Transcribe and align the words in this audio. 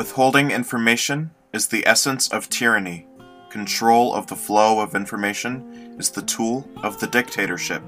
Withholding 0.00 0.50
information 0.50 1.30
is 1.52 1.66
the 1.66 1.86
essence 1.86 2.26
of 2.28 2.48
tyranny. 2.48 3.06
Control 3.50 4.14
of 4.14 4.28
the 4.28 4.34
flow 4.34 4.80
of 4.80 4.94
information 4.94 5.94
is 5.98 6.08
the 6.08 6.22
tool 6.22 6.66
of 6.82 6.98
the 6.98 7.06
dictatorship. 7.06 7.82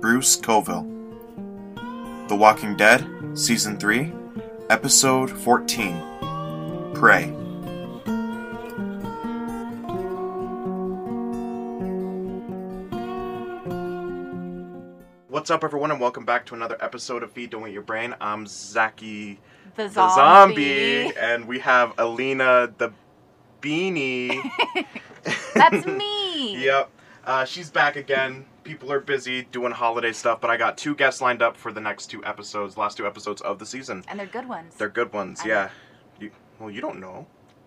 Bruce 0.00 0.36
Coville. 0.36 0.86
The 2.28 2.34
Walking 2.34 2.78
Dead, 2.78 3.06
Season 3.34 3.76
3, 3.76 4.10
Episode 4.70 5.28
14 5.28 6.94
Prey. 6.94 7.43
What's 15.44 15.50
up, 15.50 15.62
everyone, 15.62 15.90
and 15.90 16.00
welcome 16.00 16.24
back 16.24 16.46
to 16.46 16.54
another 16.54 16.78
episode 16.80 17.22
of 17.22 17.30
Feed 17.30 17.50
Don't 17.50 17.68
Eat 17.68 17.74
Your 17.74 17.82
Brain. 17.82 18.14
I'm 18.18 18.46
Zaki 18.46 19.38
The 19.76 19.88
the 19.88 20.08
zombie. 20.08 21.02
zombie, 21.10 21.16
and 21.18 21.46
we 21.46 21.58
have 21.58 21.92
Alina 21.98 22.72
the 22.78 22.94
beanie. 23.60 24.42
That's 25.54 25.84
me. 25.98 26.64
Yep. 26.64 26.90
Uh, 27.26 27.44
she's 27.44 27.68
back 27.68 27.96
again. 27.96 28.46
People 28.62 28.90
are 28.90 29.00
busy 29.00 29.42
doing 29.42 29.70
holiday 29.72 30.12
stuff, 30.12 30.40
but 30.40 30.48
I 30.48 30.56
got 30.56 30.78
two 30.78 30.94
guests 30.94 31.20
lined 31.20 31.42
up 31.42 31.58
for 31.58 31.72
the 31.74 31.80
next 31.82 32.06
two 32.06 32.24
episodes, 32.24 32.78
last 32.78 32.96
two 32.96 33.06
episodes 33.06 33.42
of 33.42 33.58
the 33.58 33.66
season. 33.66 34.02
And 34.08 34.18
they're 34.18 34.26
good 34.26 34.48
ones. 34.48 34.74
They're 34.76 34.88
good 34.88 35.12
ones, 35.12 35.42
I 35.44 35.48
yeah. 35.48 35.70
You, 36.20 36.30
well, 36.58 36.70
you 36.70 36.80
don't 36.80 37.00
know. 37.00 37.26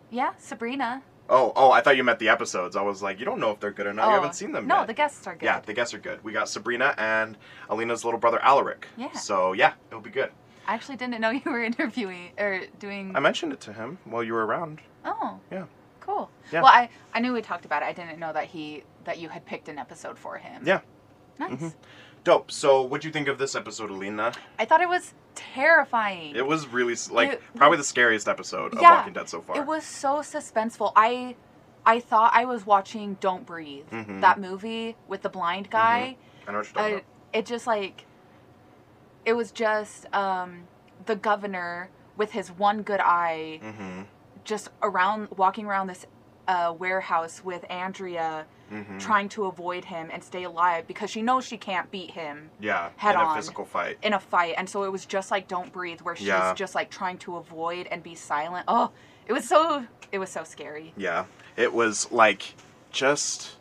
yeah, 0.10 0.32
Sabrina. 0.40 1.04
Oh, 1.30 1.52
oh, 1.56 1.72
I 1.72 1.82
thought 1.82 1.98
you 1.98 2.04
meant 2.04 2.20
the 2.20 2.30
episodes. 2.30 2.76
I 2.76 2.82
was 2.82 3.02
like, 3.02 3.20
you 3.20 3.26
don't 3.26 3.40
know 3.40 3.52
if 3.52 3.60
they're 3.60 3.72
good 3.72 3.86
or 3.88 3.94
not. 3.94 4.06
oh, 4.06 4.10
You 4.10 4.16
haven't 4.16 4.36
seen 4.36 4.52
them 4.54 4.66
No, 4.68 4.80
yet. 4.80 4.88
the 4.88 4.94
guests 4.94 5.28
are 5.28 5.34
good. 5.36 5.44
Yeah, 5.46 5.60
the 5.60 5.74
guests 5.74 5.94
are 5.94 6.00
good. 6.00 6.24
We 6.24 6.32
got 6.32 6.48
Sabrina 6.50 6.94
and 6.98 7.38
Alina's 7.70 8.06
little 8.06 8.20
brother 8.20 8.40
Alaric. 8.42 8.88
Yeah. 8.96 9.12
So 9.14 9.54
yeah, 9.54 9.74
it'll 9.90 10.00
be 10.02 10.10
good. 10.10 10.32
I 10.68 10.74
actually 10.74 10.98
didn't 10.98 11.20
know 11.22 11.30
you 11.32 11.42
were 11.46 11.64
interviewing 11.64 12.32
or 12.38 12.62
doing. 12.80 13.16
I 13.16 13.20
mentioned 13.20 13.54
it 13.54 13.60
to 13.62 13.74
him 13.74 13.98
while 14.06 14.24
you 14.24 14.34
were 14.34 14.46
around. 14.46 14.80
oh. 15.06 15.40
Yeah. 15.52 15.66
Cool. 16.00 16.30
Yeah. 16.54 16.62
Well, 16.62 16.72
I 16.72 16.90
I 17.14 17.20
knew 17.20 17.34
we 17.34 17.42
talked 17.42 17.66
about 17.66 17.84
it. 17.84 17.88
I 17.88 17.92
didn't 17.92 18.18
know 18.20 18.32
that 18.32 18.46
he 18.46 18.84
that 19.04 19.18
you 19.20 19.28
had 19.28 19.46
picked 19.46 19.68
an 19.68 19.78
episode 19.78 20.18
for 20.18 20.38
him. 20.38 20.64
Yeah. 20.66 20.80
Nice. 21.38 21.52
Mhm. 21.60 21.74
Dope. 22.28 22.52
So, 22.52 22.82
what'd 22.82 23.06
you 23.06 23.12
think 23.12 23.30
of 23.30 23.38
this 23.38 23.56
episode, 23.56 23.90
Alina? 23.90 24.34
I 24.60 24.66
thought 24.66 24.82
it 24.82 24.90
was 24.90 25.14
terrifying. 25.34 26.36
It 26.36 26.46
was 26.46 26.68
really 26.68 26.94
like 27.10 27.32
It- 27.34 27.42
probably 27.56 27.78
the 27.78 27.86
scariest 27.86 28.28
eepisode 28.28 28.74
of 28.74 28.82
Yeah, 28.82 28.98
Walking 28.98 29.14
Dead 29.14 29.30
so 29.30 29.40
far. 29.42 29.56
It 29.56 29.66
was 29.66 29.86
so 29.86 30.18
suspenseful. 30.18 30.92
I 30.96 31.36
I 31.86 32.02
thought 32.02 32.32
I 32.36 32.44
was 32.44 32.66
watching 32.66 33.14
Don't 33.22 33.46
Breathe, 33.46 33.86
Mhm. 33.92 34.20
that 34.20 34.42
movie 34.42 34.98
with 35.08 35.22
the 35.22 35.30
blind 35.30 35.70
guy. 35.70 36.18
I 36.46 36.52
know 36.52 36.58
what 36.58 36.66
you're 36.68 36.74
talking 36.74 36.96
I, 36.98 37.38
it 37.38 37.46
just 37.46 37.66
like 37.66 38.04
it 39.26 39.32
was 39.34 39.52
just 39.52 40.14
um 40.14 40.64
the 41.06 41.16
governor 41.16 41.90
with 42.18 42.32
his 42.34 42.52
one 42.52 42.82
good 42.82 43.00
eye. 43.00 43.62
Mm-hmm. 43.64 44.02
just 44.44 44.70
around 44.82 45.30
walking 45.38 45.66
around 45.66 45.88
this 45.88 46.06
uh, 46.48 46.74
warehouse 46.78 47.44
with 47.44 47.66
Andrea 47.70 48.46
Mm-hmm. 48.70 48.98
trying 48.98 49.30
to 49.30 49.46
avoid 49.46 49.86
him 49.86 50.10
and 50.12 50.22
stay 50.22 50.44
alive 50.44 50.88
because 50.88 51.10
she 51.10 51.22
knows 51.22 51.46
she 51.46 51.56
can't 51.56 51.90
beat 51.90 52.12
him 52.12 52.50
yeah. 52.60 52.90
head 52.98 53.16
in 53.16 53.22
on. 53.22 53.32
a 53.32 53.40
physical 53.40 53.64
fight. 53.64 53.98
in 54.04 54.12
a 54.12 54.20
fight 54.20 54.56
and 54.58 54.68
so 54.70 54.84
it 54.84 54.92
was 54.92 55.06
just 55.06 55.32
like 55.32 55.48
don't 55.48 55.72
breathe 55.72 56.02
where 56.02 56.18
she's 56.18 56.28
Yeah. 56.28 56.54
just 56.54 56.76
like 56.76 56.90
trying 56.90 57.18
to 57.20 57.38
avoid 57.38 57.88
and 57.88 58.04
be 58.04 58.14
silent 58.14 58.66
oh 58.68 58.92
it 59.26 59.32
was 59.32 59.48
so 59.48 59.86
it 60.12 60.20
was 60.20 60.30
so 60.30 60.44
scary 60.44 60.92
Yeah. 60.98 61.28
It 61.56 61.72
was 61.74 62.12
like 62.12 62.56
just 62.92 63.56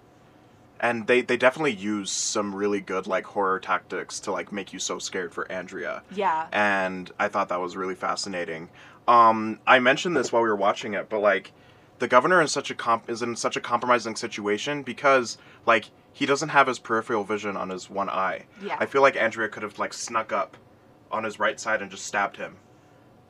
and 0.80 1.06
they 1.06 1.20
they 1.20 1.36
definitely 1.36 1.74
use 1.74 2.10
some 2.10 2.52
really 2.52 2.80
good 2.80 3.06
like 3.06 3.26
horror 3.26 3.60
tactics 3.60 4.18
to 4.20 4.32
like 4.32 4.50
make 4.50 4.72
you 4.72 4.80
so 4.80 4.98
scared 4.98 5.32
for 5.32 5.48
Andrea. 5.52 6.02
yeah 6.16 6.48
and 6.50 7.12
I 7.16 7.28
thought 7.28 7.48
that 7.50 7.60
was 7.60 7.76
really 7.76 7.94
fascinating. 7.94 8.70
Um, 9.06 9.60
I 9.68 9.78
mentioned 9.78 10.16
this 10.16 10.32
while 10.32 10.42
we 10.42 10.48
were 10.48 10.56
watching 10.56 10.94
it, 10.94 11.08
but 11.08 11.20
like 11.20 11.52
the 11.98 12.08
governor 12.08 12.42
is 12.42 12.52
such 12.52 12.70
a 12.70 12.74
comp- 12.74 13.08
is 13.08 13.22
in 13.22 13.36
such 13.36 13.56
a 13.56 13.60
compromising 13.60 14.16
situation 14.16 14.82
because 14.82 15.38
like 15.64 15.90
he 16.12 16.26
doesn't 16.26 16.50
have 16.50 16.66
his 16.66 16.78
peripheral 16.78 17.24
vision 17.24 17.56
on 17.56 17.70
his 17.70 17.88
one 17.90 18.08
eye. 18.08 18.46
yeah 18.62 18.76
I 18.78 18.86
feel 18.86 19.02
like 19.02 19.16
Andrea 19.16 19.48
could 19.48 19.62
have 19.62 19.78
like 19.78 19.92
snuck 19.92 20.32
up 20.32 20.56
on 21.10 21.24
his 21.24 21.38
right 21.38 21.58
side 21.60 21.82
and 21.82 21.90
just 21.90 22.04
stabbed 22.04 22.36
him 22.36 22.56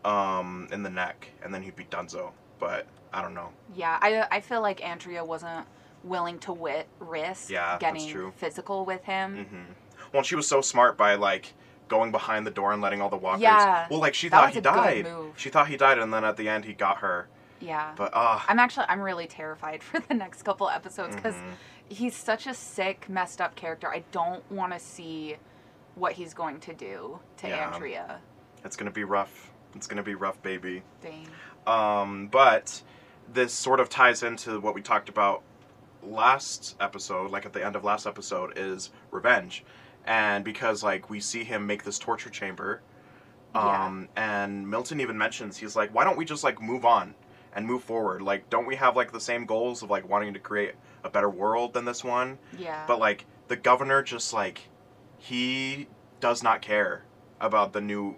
um, 0.05 0.69
in 0.73 0.83
the 0.83 0.91
neck, 0.91 1.31
and 1.43 1.53
then 1.53 1.63
he'd 1.63 1.77
be 1.77 1.85
Dunzo. 1.85 2.31
But 2.59 2.87
I 3.13 3.23
don't 3.23 3.35
know. 3.35 3.51
yeah 3.75 3.99
I, 4.01 4.27
I 4.31 4.41
feel 4.41 4.63
like 4.63 4.85
Andrea 4.85 5.25
wasn't 5.25 5.67
willing 6.05 6.39
to 6.39 6.53
wit 6.53 6.87
risk 7.01 7.51
Yeah, 7.51 7.79
getting 7.81 8.31
physical 8.37 8.85
with 8.85 9.03
him 9.05 9.47
hmm 9.51 9.73
Well, 10.13 10.23
she 10.23 10.37
was 10.37 10.47
so 10.47 10.61
smart 10.61 10.97
by 10.97 11.17
like 11.17 11.55
going 11.89 12.13
behind 12.13 12.47
the 12.47 12.51
door 12.51 12.73
and 12.73 12.81
letting 12.83 13.01
all 13.01 13.09
the 13.09 13.17
walkers. 13.17 13.43
Yeah, 13.43 13.87
Well, 13.91 14.01
like 14.01 14.15
she 14.15 14.29
thought 14.29 14.53
he 14.55 14.61
died. 14.61 15.09
She 15.37 15.51
thought 15.51 15.69
he 15.69 15.77
died, 15.77 15.99
and 15.99 16.13
then 16.13 16.25
at 16.25 16.37
the 16.37 16.49
end 16.49 16.65
he 16.65 16.73
got 16.73 16.99
her. 16.99 17.29
Yeah 17.61 17.93
But 17.97 18.13
ah. 18.15 18.45
I'm 18.49 18.59
actually 18.59 18.87
I'm 18.89 19.01
really 19.01 19.27
terrified 19.27 19.83
for 19.89 20.01
the 20.01 20.15
next 20.15 20.43
couple 20.43 20.69
episodes 20.69 21.17
because 21.17 21.35
mhm. 21.35 21.53
he's 21.89 22.15
such 22.15 22.47
a 22.47 22.55
sick, 22.55 23.09
messed 23.09 23.41
up 23.41 23.55
character. 23.57 23.89
I 23.89 24.05
don't 24.13 24.49
want 24.51 24.73
to 24.73 24.79
see 24.79 25.37
what 25.95 26.13
he's 26.13 26.35
going 26.35 26.61
to 26.61 26.75
do 26.75 27.19
to 27.39 27.49
Yeah. 27.49 27.73
Andrea. 27.73 28.21
It's 28.65 28.77
gonna 28.77 28.91
be 28.91 29.05
rough. 29.05 29.53
It's 29.75 29.87
gonna 29.87 30.03
be 30.03 30.15
rough, 30.15 30.41
baby. 30.43 30.83
Dang. 31.01 31.27
Um, 31.67 32.29
but 32.29 32.83
this 33.33 33.53
sort 33.53 33.81
of 33.81 33.89
ties 33.89 34.23
into 34.23 34.61
what 34.61 34.75
we 34.75 34.83
talked 34.83 35.09
about 35.09 35.43
last 36.03 36.77
episode, 36.81 37.31
like 37.31 37.47
at 37.47 37.53
the 37.53 37.65
end 37.65 37.77
of 37.77 37.85
last 37.85 38.07
episode, 38.07 38.53
is 38.57 38.91
revenge. 39.11 39.65
And 40.05 40.45
because 40.45 40.83
like 40.83 41.11
we 41.11 41.19
see 41.21 41.43
him 41.45 41.67
make 41.67 41.83
this 41.83 41.99
torture 41.99 42.31
chamber, 42.31 42.83
Yeah. 43.55 43.87
um, 43.87 44.09
and 44.17 44.69
Milton 44.69 45.01
even 45.01 45.17
mentions 45.19 45.57
he's 45.57 45.75
like, 45.75 45.93
why 45.95 46.05
don't 46.05 46.17
we 46.17 46.25
just 46.25 46.45
like 46.45 46.61
move 46.61 46.85
on 46.85 47.15
and 47.57 47.67
move 47.67 47.83
forward? 47.83 48.23
Like, 48.23 48.49
don't 48.51 48.67
we 48.67 48.77
have 48.77 48.95
like 48.95 49.11
the 49.11 49.21
same 49.21 49.47
goals 49.47 49.83
of 49.83 49.91
like 49.91 50.09
wanting 50.09 50.35
to 50.35 50.39
create 50.39 50.75
a 51.03 51.11
better 51.11 51.31
world 51.31 51.73
than 51.73 51.87
this 51.87 52.05
one? 52.05 52.39
Yeah. 52.57 52.85
But 52.87 53.01
like 53.01 53.25
the 53.49 53.57
governor 53.57 54.03
just 54.03 54.33
like 54.33 54.69
he 55.19 55.89
does 56.21 56.43
not 56.43 56.63
care 56.63 57.03
about 57.41 57.73
the 57.73 57.81
new 57.81 58.17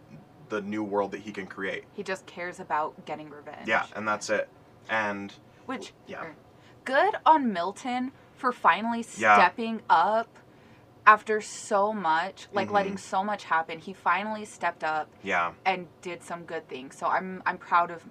the 0.49 0.60
new 0.62 0.82
world 0.82 1.12
that 1.12 1.21
he 1.21 1.31
can 1.31 1.47
create. 1.47 1.84
he 1.93 2.03
just 2.03 2.25
cares 2.26 2.59
about 2.59 3.04
getting 3.06 3.28
revenge. 3.31 3.69
Yeah, 3.69 3.84
and 3.94 4.09
that's 4.09 4.31
it. 4.31 4.49
And 4.88 5.32
Which 5.66 5.93
yeah. 6.06 6.22
er, 6.22 6.34
good 6.87 7.15
on 7.26 7.53
Milton 7.53 8.12
for 8.34 8.50
finally 8.50 9.05
Yeah. 9.19 9.34
stepping 9.37 9.82
up 9.91 10.38
after 11.06 11.41
so 11.43 11.93
much, 11.93 12.49
like 12.53 12.69
Mhm. 12.69 12.72
letting 12.72 12.97
so 12.99 13.22
much 13.22 13.44
happen. 13.44 13.78
He 13.78 13.93
finally 13.93 14.47
stepped 14.47 14.82
up 14.82 15.09
yeah, 15.22 15.53
and 15.66 15.88
did 16.00 16.22
some 16.22 16.44
good 16.44 16.66
things. 16.69 16.97
So 16.97 17.06
I'm 17.06 17.43
I'm 17.44 17.59
proud 17.59 17.91
of 17.91 18.09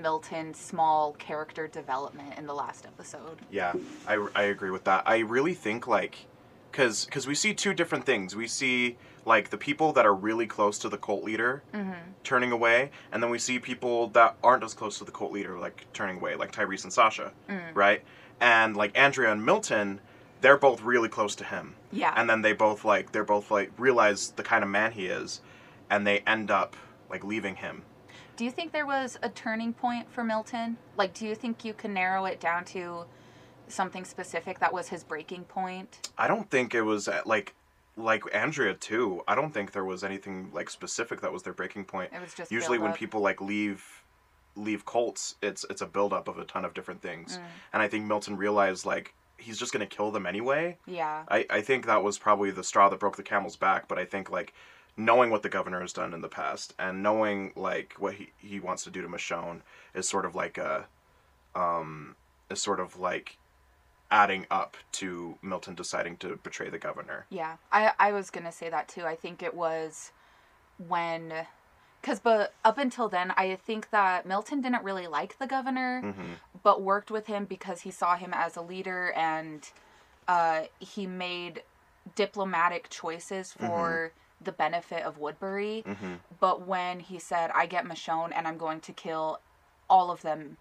Milton's 0.00 0.58
small 0.58 1.12
character 1.14 1.66
development 1.66 2.38
in 2.38 2.46
the 2.46 2.54
last 2.54 2.86
episode. 2.86 3.38
yeah, 3.50 3.72
I, 4.06 4.26
I 4.34 4.42
agree 4.44 4.70
with 4.70 4.84
that. 4.84 5.02
I 5.06 5.18
really 5.18 5.54
think 5.54 5.86
like, 5.86 6.26
cause 6.72 7.06
cause 7.10 7.26
we 7.26 7.34
see 7.34 7.54
two 7.54 7.74
different 7.74 8.04
things. 8.06 8.34
We 8.36 8.46
see 8.46 8.96
like 9.24 9.50
the 9.50 9.58
people 9.58 9.92
that 9.92 10.06
are 10.06 10.14
really 10.14 10.46
close 10.46 10.78
to 10.78 10.88
the 10.88 10.96
cult 10.98 11.22
leader 11.24 11.62
Mm-hmm. 11.74 11.92
turning 12.24 12.52
away, 12.52 12.90
and 13.12 13.22
then 13.22 13.30
we 13.30 13.38
see 13.38 13.58
people 13.58 14.08
that 14.08 14.36
aren't 14.42 14.64
as 14.64 14.74
close 14.74 14.98
to 14.98 15.04
the 15.04 15.12
cult 15.12 15.32
leader 15.32 15.58
like 15.58 15.86
turning 15.92 16.16
away, 16.18 16.34
like 16.36 16.52
Tyrese 16.52 16.84
and 16.84 16.92
Sasha, 16.92 17.32
Mm. 17.48 17.74
right? 17.74 18.02
And 18.40 18.76
like 18.76 18.96
Andrea 18.96 19.32
and 19.32 19.44
Milton, 19.44 20.00
they're 20.40 20.56
both 20.56 20.82
really 20.82 21.08
close 21.08 21.34
to 21.36 21.44
him. 21.44 21.74
Yeah. 21.90 22.12
and 22.16 22.28
then 22.28 22.42
they 22.42 22.52
both 22.52 22.84
like 22.84 23.12
they're 23.12 23.24
both 23.24 23.50
like 23.50 23.72
realize 23.78 24.30
the 24.36 24.42
kind 24.42 24.62
of 24.62 24.68
man 24.70 24.92
he 24.92 25.06
is 25.06 25.40
and 25.88 26.06
they 26.06 26.18
end 26.26 26.50
up 26.50 26.76
like 27.10 27.24
leaving 27.24 27.56
him 27.56 27.80
Do 28.38 28.44
you 28.44 28.52
think 28.52 28.70
there 28.70 28.86
was 28.86 29.18
a 29.20 29.28
turning 29.28 29.72
point 29.72 30.08
for 30.12 30.22
Milton? 30.22 30.76
Like, 30.96 31.12
do 31.12 31.26
you 31.26 31.34
think 31.34 31.64
you 31.64 31.74
can 31.74 31.92
narrow 31.92 32.24
it 32.24 32.38
down 32.38 32.64
to 32.66 33.04
something 33.66 34.04
specific 34.04 34.60
that 34.60 34.72
was 34.72 34.88
his 34.88 35.04
breaking 35.04 35.44
point? 35.44 36.08
i 36.16 36.26
don't 36.26 36.48
think 36.48 36.74
it 36.74 36.80
was 36.80 37.06
uh, 37.06 37.20
like 37.26 37.54
like 37.98 38.22
andrea 38.34 38.72
too 38.72 39.22
i 39.28 39.34
don't 39.34 39.52
think 39.52 39.72
there 39.72 39.84
was 39.84 40.02
anything 40.02 40.48
like 40.54 40.70
specific 40.70 41.20
that 41.20 41.30
was 41.30 41.42
their 41.42 41.52
breaking 41.52 41.84
point 41.84 42.10
It 42.14 42.22
was 42.22 42.32
just 42.32 42.50
usually 42.50 42.78
when 42.78 42.94
people 42.94 43.20
like 43.20 43.42
leave 43.42 43.84
leave 44.56 44.86
cults 44.86 45.34
it's 45.42 45.66
it's 45.68 45.82
a 45.82 45.86
buildup 45.86 46.28
of 46.28 46.38
a 46.38 46.44
ton 46.46 46.64
of 46.64 46.72
different 46.72 47.02
things 47.02 47.38
and 47.74 47.82
i 47.82 47.88
think 47.88 48.06
milton 48.06 48.38
realized 48.38 48.86
like 48.86 49.12
he's 49.36 49.58
just 49.58 49.70
gonna 49.70 49.84
kill 49.86 50.10
them 50.12 50.24
anyway 50.24 50.78
Yeah. 50.86 51.24
I, 51.28 51.44
I 51.50 51.60
think 51.60 51.84
that 51.86 52.02
was 52.02 52.18
probably 52.18 52.50
the 52.50 52.64
straw 52.64 52.88
that 52.88 52.98
broke 52.98 53.16
the 53.16 53.22
camel's 53.22 53.56
back, 53.56 53.86
but 53.86 53.98
I 53.98 54.04
think 54.06 54.30
like 54.30 54.54
knowing 54.98 55.30
what 55.30 55.42
the 55.42 55.48
governor 55.48 55.80
has 55.80 55.92
done 55.92 56.12
in 56.12 56.20
the 56.20 56.28
past 56.28 56.74
and 56.78 57.02
knowing 57.02 57.52
like 57.56 57.94
what 57.98 58.14
he, 58.14 58.32
he 58.36 58.58
wants 58.60 58.82
to 58.84 58.90
do 58.90 59.00
to 59.00 59.08
Michonne 59.08 59.60
is 59.94 60.08
sort 60.08 60.26
of 60.26 60.34
like 60.34 60.58
a 60.58 60.86
um 61.54 62.16
is 62.50 62.60
sort 62.60 62.80
of 62.80 62.98
like 62.98 63.38
adding 64.10 64.44
up 64.50 64.76
to 64.90 65.38
Milton 65.40 65.74
deciding 65.74 66.16
to 66.16 66.36
betray 66.42 66.68
the 66.68 66.78
governor. 66.78 67.26
Yeah. 67.30 67.56
I 67.70 67.92
I 67.98 68.12
was 68.12 68.28
gonna 68.28 68.52
say 68.52 68.68
that 68.68 68.88
too. 68.88 69.04
I 69.04 69.14
think 69.14 69.42
it 69.42 69.54
was 69.54 70.10
when, 70.88 71.32
because 72.00 72.18
but 72.18 72.54
up 72.64 72.78
until 72.78 73.08
then, 73.08 73.32
I 73.36 73.54
think 73.56 73.90
that 73.90 74.26
Milton 74.26 74.60
didn't 74.60 74.82
really 74.84 75.06
like 75.06 75.38
the 75.38 75.46
governor. 75.46 76.00
hmm 76.02 76.32
but 76.64 76.82
worked 76.82 77.08
with 77.08 77.28
him 77.28 77.44
because 77.44 77.82
he 77.82 77.90
saw 77.90 78.16
him 78.16 78.32
as 78.34 78.56
a 78.56 78.60
leader 78.60 79.12
and 79.12 79.70
uh, 80.26 80.62
he 80.80 81.06
made 81.06 81.62
diplomatic 82.16 82.90
choices 82.90 83.52
for 83.52 84.12
the 84.40 84.52
benefit 84.52 85.02
of 85.02 85.18
Woodbury. 85.18 85.82
hmm 85.86 86.14
But 86.40 86.66
when 86.66 87.00
he 87.00 87.18
said, 87.18 87.50
I 87.54 87.66
get 87.66 87.84
Michonne 87.84 88.32
and 88.34 88.46
I'm 88.46 88.58
going 88.58 88.80
to 88.80 88.92
kill 88.92 89.40
all 89.90 90.10
of 90.10 90.22
them 90.22 90.58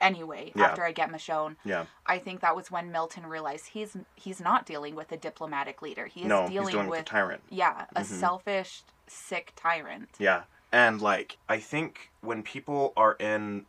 anyway 0.00 0.52
Yeah. 0.56 0.64
after 0.66 0.82
I 0.84 0.92
get 0.92 1.10
Michonne. 1.10 1.56
Yeah. 1.64 1.86
I 2.06 2.18
think 2.18 2.40
that 2.40 2.56
was 2.56 2.70
when 2.70 2.90
Milton 2.90 3.24
realized 3.26 3.68
he's 3.68 3.96
he's 4.16 4.40
not 4.40 4.66
dealing 4.66 4.94
with 4.96 5.12
a 5.12 5.16
diplomatic 5.16 5.80
leader. 5.82 6.06
He 6.06 6.22
is 6.22 6.28
no, 6.28 6.48
dealing, 6.48 6.50
he's 6.66 6.70
dealing 6.72 6.86
with 6.88 6.98
with 6.98 7.06
a 7.06 7.10
tyrant. 7.10 7.42
yeah, 7.50 7.86
a 7.94 8.00
Mhm. 8.00 8.06
selfish, 8.06 8.82
sick 9.06 9.52
tyrant. 9.54 10.10
Yeah. 10.18 10.42
And 10.72 11.00
like 11.00 11.36
I 11.48 11.58
think 11.60 12.10
when 12.22 12.42
people 12.42 12.92
are 12.96 13.14
in 13.20 13.66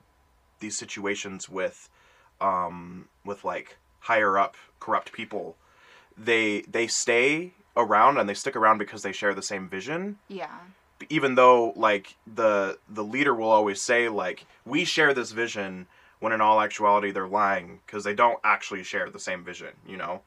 these 0.59 0.77
situations 0.77 1.47
with 1.49 1.89
um 2.41 3.09
with 3.23 3.43
like 3.43 3.77
higher 3.99 4.37
up 4.39 4.55
corrupt 4.79 5.11
people, 5.11 5.55
they 6.17 6.61
they 6.61 6.87
stay 6.87 7.53
around 7.75 8.17
and 8.17 8.27
they 8.29 8.33
stick 8.33 8.55
around 8.55 8.77
because 8.77 9.01
they 9.01 9.11
share 9.11 9.33
the 9.33 9.41
same 9.41 9.67
vision 9.67 10.17
Yeah. 10.27 10.59
even 11.09 11.35
though 11.35 11.73
like 11.75 12.15
the 12.31 12.77
the 12.87 13.03
leader 13.03 13.33
will 13.33 13.49
always 13.49 13.81
say 13.81 14.09
like 14.09 14.45
we 14.65 14.85
share 14.85 15.13
this 15.13 15.31
vision 15.31 15.87
when 16.19 16.31
in 16.33 16.39
all 16.41 16.61
actuality 16.61 17.11
they're 17.11 17.27
lying 17.27 17.79
because 17.85 18.03
they 18.03 18.13
don't 18.13 18.39
actually 18.43 18.83
share 18.83 19.09
the 19.09 19.19
same 19.19 19.43
vision 19.43 19.73
you 19.87 19.97
know 19.97 20.21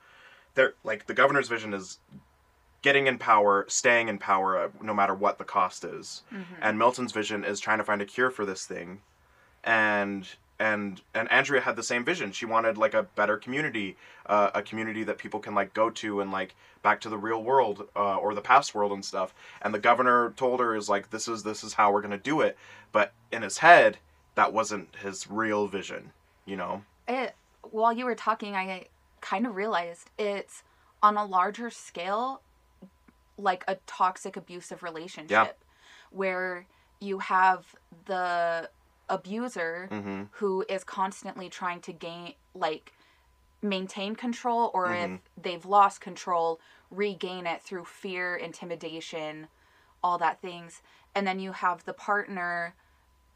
they're 0.54 0.74
like 0.84 1.06
the 1.06 1.14
governor's 1.14 1.48
vision 1.48 1.72
is 1.72 1.98
getting 2.82 3.06
in 3.06 3.16
power 3.18 3.64
staying 3.68 4.08
in 4.08 4.18
power 4.18 4.58
uh, 4.58 4.68
no 4.82 4.92
matter 4.92 5.14
what 5.14 5.38
the 5.38 5.44
cost 5.44 5.84
is 5.84 6.22
Mhm. 6.32 6.44
and 6.60 6.78
milton's 6.78 7.12
vision 7.12 7.44
is 7.44 7.60
trying 7.60 7.78
to 7.78 7.84
find 7.84 8.02
a 8.02 8.04
cure 8.06 8.30
for 8.30 8.44
this 8.44 8.66
thing 8.66 9.00
and 9.64 10.28
and 10.58 11.02
and 11.14 11.30
andrea 11.30 11.60
had 11.60 11.76
the 11.76 11.82
same 11.82 12.04
vision. 12.04 12.32
She 12.32 12.46
wanted 12.46 12.78
like 12.78 12.94
a 12.94 13.02
better 13.02 13.36
community 13.36 13.96
uh, 14.26 14.50
a 14.54 14.62
community 14.62 15.04
that 15.04 15.18
people 15.18 15.40
can 15.40 15.54
like 15.54 15.74
go 15.74 15.90
to 15.90 16.20
and 16.20 16.32
like 16.32 16.54
back 16.82 17.00
to 17.02 17.08
the 17.08 17.18
real 17.18 17.42
world 17.42 17.88
uh, 17.96 18.16
or 18.16 18.34
the 18.34 18.40
past 18.40 18.74
world 18.74 18.92
and 18.92 19.04
stuff. 19.04 19.34
And 19.62 19.74
the 19.74 19.78
governor 19.78 20.32
told 20.36 20.60
her 20.60 20.74
is 20.76 20.88
like 20.88 21.10
this 21.10 21.28
is 21.28 21.42
this 21.42 21.62
is 21.62 21.74
how 21.74 21.92
we're 21.92 22.02
going 22.02 22.10
to 22.12 22.18
do 22.18 22.40
it. 22.40 22.56
But 22.92 23.12
in 23.30 23.42
his 23.42 23.58
head 23.58 23.98
that 24.34 24.52
wasn't 24.52 24.94
his 24.96 25.30
real 25.30 25.66
vision 25.66 26.12
you 26.46 26.56
know? 26.56 26.82
It 27.06 27.34
while 27.62 27.92
you 27.92 28.04
were 28.04 28.14
talking 28.14 28.54
i 28.54 28.86
kind 29.20 29.44
of 29.44 29.56
realized 29.56 30.08
it's 30.18 30.62
on 31.02 31.16
a 31.16 31.24
larger 31.24 31.68
scale 31.68 32.40
like 33.36 33.64
a 33.66 33.76
toxic 33.86 34.36
abusive 34.36 34.84
relationship 34.84 35.58
where 36.10 36.64
you 37.00 37.18
have 37.18 37.74
the 38.04 38.70
abuser 39.08 39.88
mm-hmm 39.90 40.24
who 40.32 40.64
is 40.68 40.84
constantly 40.84 41.48
trying 41.48 41.80
to 41.80 41.92
gain 41.92 42.34
like 42.54 42.92
maintain 43.62 44.14
control 44.14 44.70
or 44.74 44.88
Mhm. 44.88 45.14
if 45.14 45.20
they've 45.42 45.64
lost 45.64 46.00
control 46.00 46.60
regain 46.90 47.46
it 47.46 47.62
through 47.62 47.84
fear 47.84 48.36
intimidation 48.36 49.48
all 50.02 50.18
that 50.18 50.40
things 50.40 50.82
and 51.14 51.26
then 51.26 51.38
you 51.40 51.52
have 51.52 51.84
the 51.84 51.92
partner 51.94 52.74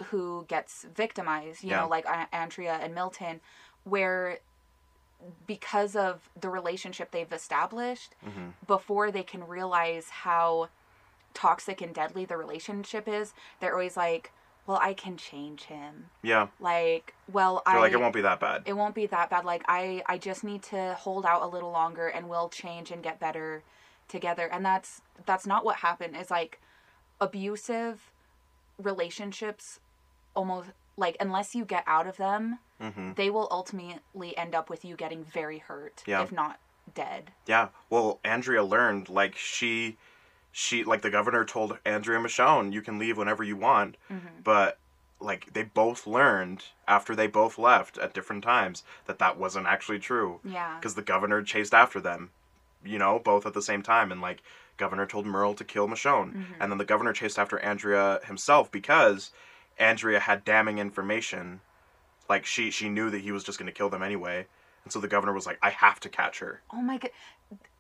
who 0.07 0.45
gets 0.49 0.85
victimized 0.85 1.63
you 1.65 1.71
Yeah. 1.71 1.83
know 1.83 1.89
like 1.89 2.05
A- 2.07 2.29
andrea 2.35 2.75
and 2.75 2.95
milton 2.95 3.41
where 3.85 4.39
because 5.47 5.95
of 5.97 6.31
the 6.39 6.49
relationship 6.49 7.11
they've 7.11 7.33
established 7.33 8.15
mm-hmm 8.27 8.51
before 8.67 9.11
they 9.11 9.23
can 9.23 9.47
realize 9.47 10.11
how 10.11 10.69
toxic 11.35 11.81
and 11.81 11.95
deadly 11.95 12.25
the 12.25 12.37
relationship 12.37 13.09
is 13.09 13.33
they're 13.59 13.73
always 13.73 13.97
like 13.97 14.33
well 14.67 14.79
i 14.83 14.93
can 14.95 15.17
change 15.17 15.65
him. 15.65 16.07
Yeah. 16.23 16.49
Like 16.59 17.15
well 17.33 17.63
they're 17.67 17.77
i 17.77 17.81
like 17.81 17.93
it 17.93 18.01
won't 18.01 18.15
be 18.15 18.21
that 18.23 18.41
bad. 18.41 18.63
It 18.67 18.75
won't 18.75 18.95
be 18.95 19.07
that 19.07 19.31
bad. 19.31 19.45
Like 19.45 19.63
i 19.69 20.03
i 20.07 20.19
just 20.19 20.45
need 20.45 20.63
to 20.65 20.95
hold 20.99 21.27
out 21.27 21.43
a 21.43 21.47
little 21.47 21.71
longer 21.71 22.09
and 22.09 22.29
we'll 22.29 22.49
change 22.49 22.91
and 22.91 23.03
get 23.03 23.21
better 23.21 23.63
together. 24.09 24.49
And 24.51 24.65
that's 24.65 25.03
that's 25.27 25.47
not 25.47 25.65
what 25.65 25.77
happened. 25.77 26.17
Is 26.17 26.31
like 26.31 26.61
abusive 27.21 28.11
relationships 28.79 29.81
almost 30.35 30.71
like 30.97 31.17
unless 31.21 31.55
you 31.55 31.65
get 31.65 31.85
out 31.87 32.07
of 32.07 32.17
them 32.17 32.59
mm-hmm. 32.81 33.13
they 33.15 33.29
will 33.29 33.47
ultimately 33.51 34.37
end 34.39 34.55
up 34.55 34.71
with 34.71 34.85
you 34.85 34.97
getting 34.97 35.23
very 35.23 35.59
hurt 35.59 36.03
Yeah. 36.07 36.23
if 36.23 36.33
not 36.33 36.59
dead. 36.95 37.33
Yeah, 37.47 37.69
well, 37.89 38.21
Andrea 38.25 38.63
learned 38.65 39.09
like 39.09 39.37
she, 39.37 39.97
she 40.53 40.83
like 40.85 41.03
the 41.03 41.11
governor 41.11 41.45
told 41.45 41.79
Andrea 41.85 42.19
Michonne, 42.19 42.73
you 42.73 42.83
can 42.83 42.99
leave 42.99 43.17
whenever 43.17 43.43
you 43.45 43.57
want, 43.57 43.97
Mhm. 44.11 44.43
but 44.45 44.79
like 45.21 45.53
they 45.53 45.63
both 45.63 46.07
learned 46.07 46.65
after 46.89 47.15
they 47.15 47.27
both 47.27 47.59
left 47.59 47.99
at 47.99 48.15
different 48.15 48.43
times 48.43 48.83
that 49.07 49.19
that 49.19 49.37
wasn't 49.37 49.67
actually 49.67 49.99
true 49.99 50.41
yeah 50.43 50.77
because 50.77 50.95
the 50.95 51.03
governor 51.03 51.43
chased 51.43 51.75
after 51.75 52.01
them, 52.01 52.31
you 52.83 52.99
know, 52.99 53.19
both 53.19 53.45
at 53.47 53.53
the 53.55 53.61
same 53.63 53.83
time, 53.83 54.11
and 54.11 54.21
like 54.23 54.43
governor 54.79 55.05
told 55.07 55.27
Merle 55.27 55.55
to 55.55 55.65
kill 55.65 55.87
Michonne, 55.87 56.33
Mhm. 56.33 56.45
and 56.59 56.73
then 56.73 56.79
the 56.79 56.85
governor 56.87 57.13
chased 57.13 57.39
after 57.39 57.59
Andrea 57.61 58.21
himself 58.25 58.71
because 58.73 59.31
Andrea 59.79 60.21
had 60.21 60.45
damning 60.45 60.79
information, 60.79 61.61
like 62.29 62.47
she 62.47 62.71
she 62.71 62.89
knew 62.89 63.11
that 63.11 63.21
he 63.21 63.31
was 63.33 63.45
just 63.45 63.59
going 63.59 63.67
to 63.67 63.73
kill 63.73 63.91
them 63.91 64.03
anyway. 64.03 64.47
And 64.85 64.93
so 64.93 64.99
the 65.01 65.09
governor 65.09 65.33
was 65.33 65.47
like, 65.47 65.59
"I 65.63 65.71
have 65.71 66.01
to 66.01 66.09
catch 66.09 66.39
her." 66.41 66.63
oh 66.73 66.81
my 66.83 66.99
god 66.99 67.11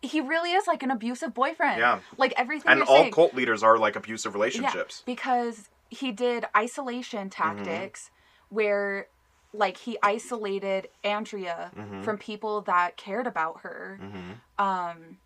he 0.02 0.20
really 0.20 0.50
is 0.52 0.67
like 0.67 0.82
an 0.82 0.91
abusive 0.91 1.32
boyfriend 1.32 1.79
Yeah. 1.79 2.00
like 2.17 2.32
everything 2.37 2.73
and 2.73 2.82
all 2.82 3.02
saying. 3.02 3.12
cult 3.12 3.35
leaders 3.35 3.62
are 3.62 3.79
like 3.79 3.94
abusive 3.94 4.35
relationships. 4.35 5.05
Yeah, 5.06 5.12
because 5.14 5.69
he 5.91 6.11
did 6.11 6.44
isolation 6.56 7.31
tactics 7.31 8.11
where 8.49 9.06
like 9.52 9.76
he 9.76 9.97
isolated 10.02 10.88
Andrea 11.05 11.70
Mhm. 11.76 12.02
from 12.05 12.19
people 12.19 12.62
that 12.62 12.97
cared 12.97 13.26
about 13.29 13.61
her. 13.61 13.99
hmm 14.00 14.64
Um 14.64 15.19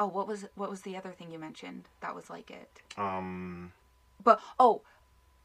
oh 0.00 0.06
what 0.08 0.26
was 0.26 0.46
what 0.56 0.68
was 0.70 0.82
the 0.82 0.96
other 0.96 1.12
thing 1.12 1.30
you 1.30 1.38
mentioned 1.38 1.88
that 2.00 2.14
was 2.14 2.28
like 2.28 2.50
it? 2.50 2.82
Um, 2.96 3.72
But 4.22 4.40
oh 4.58 4.82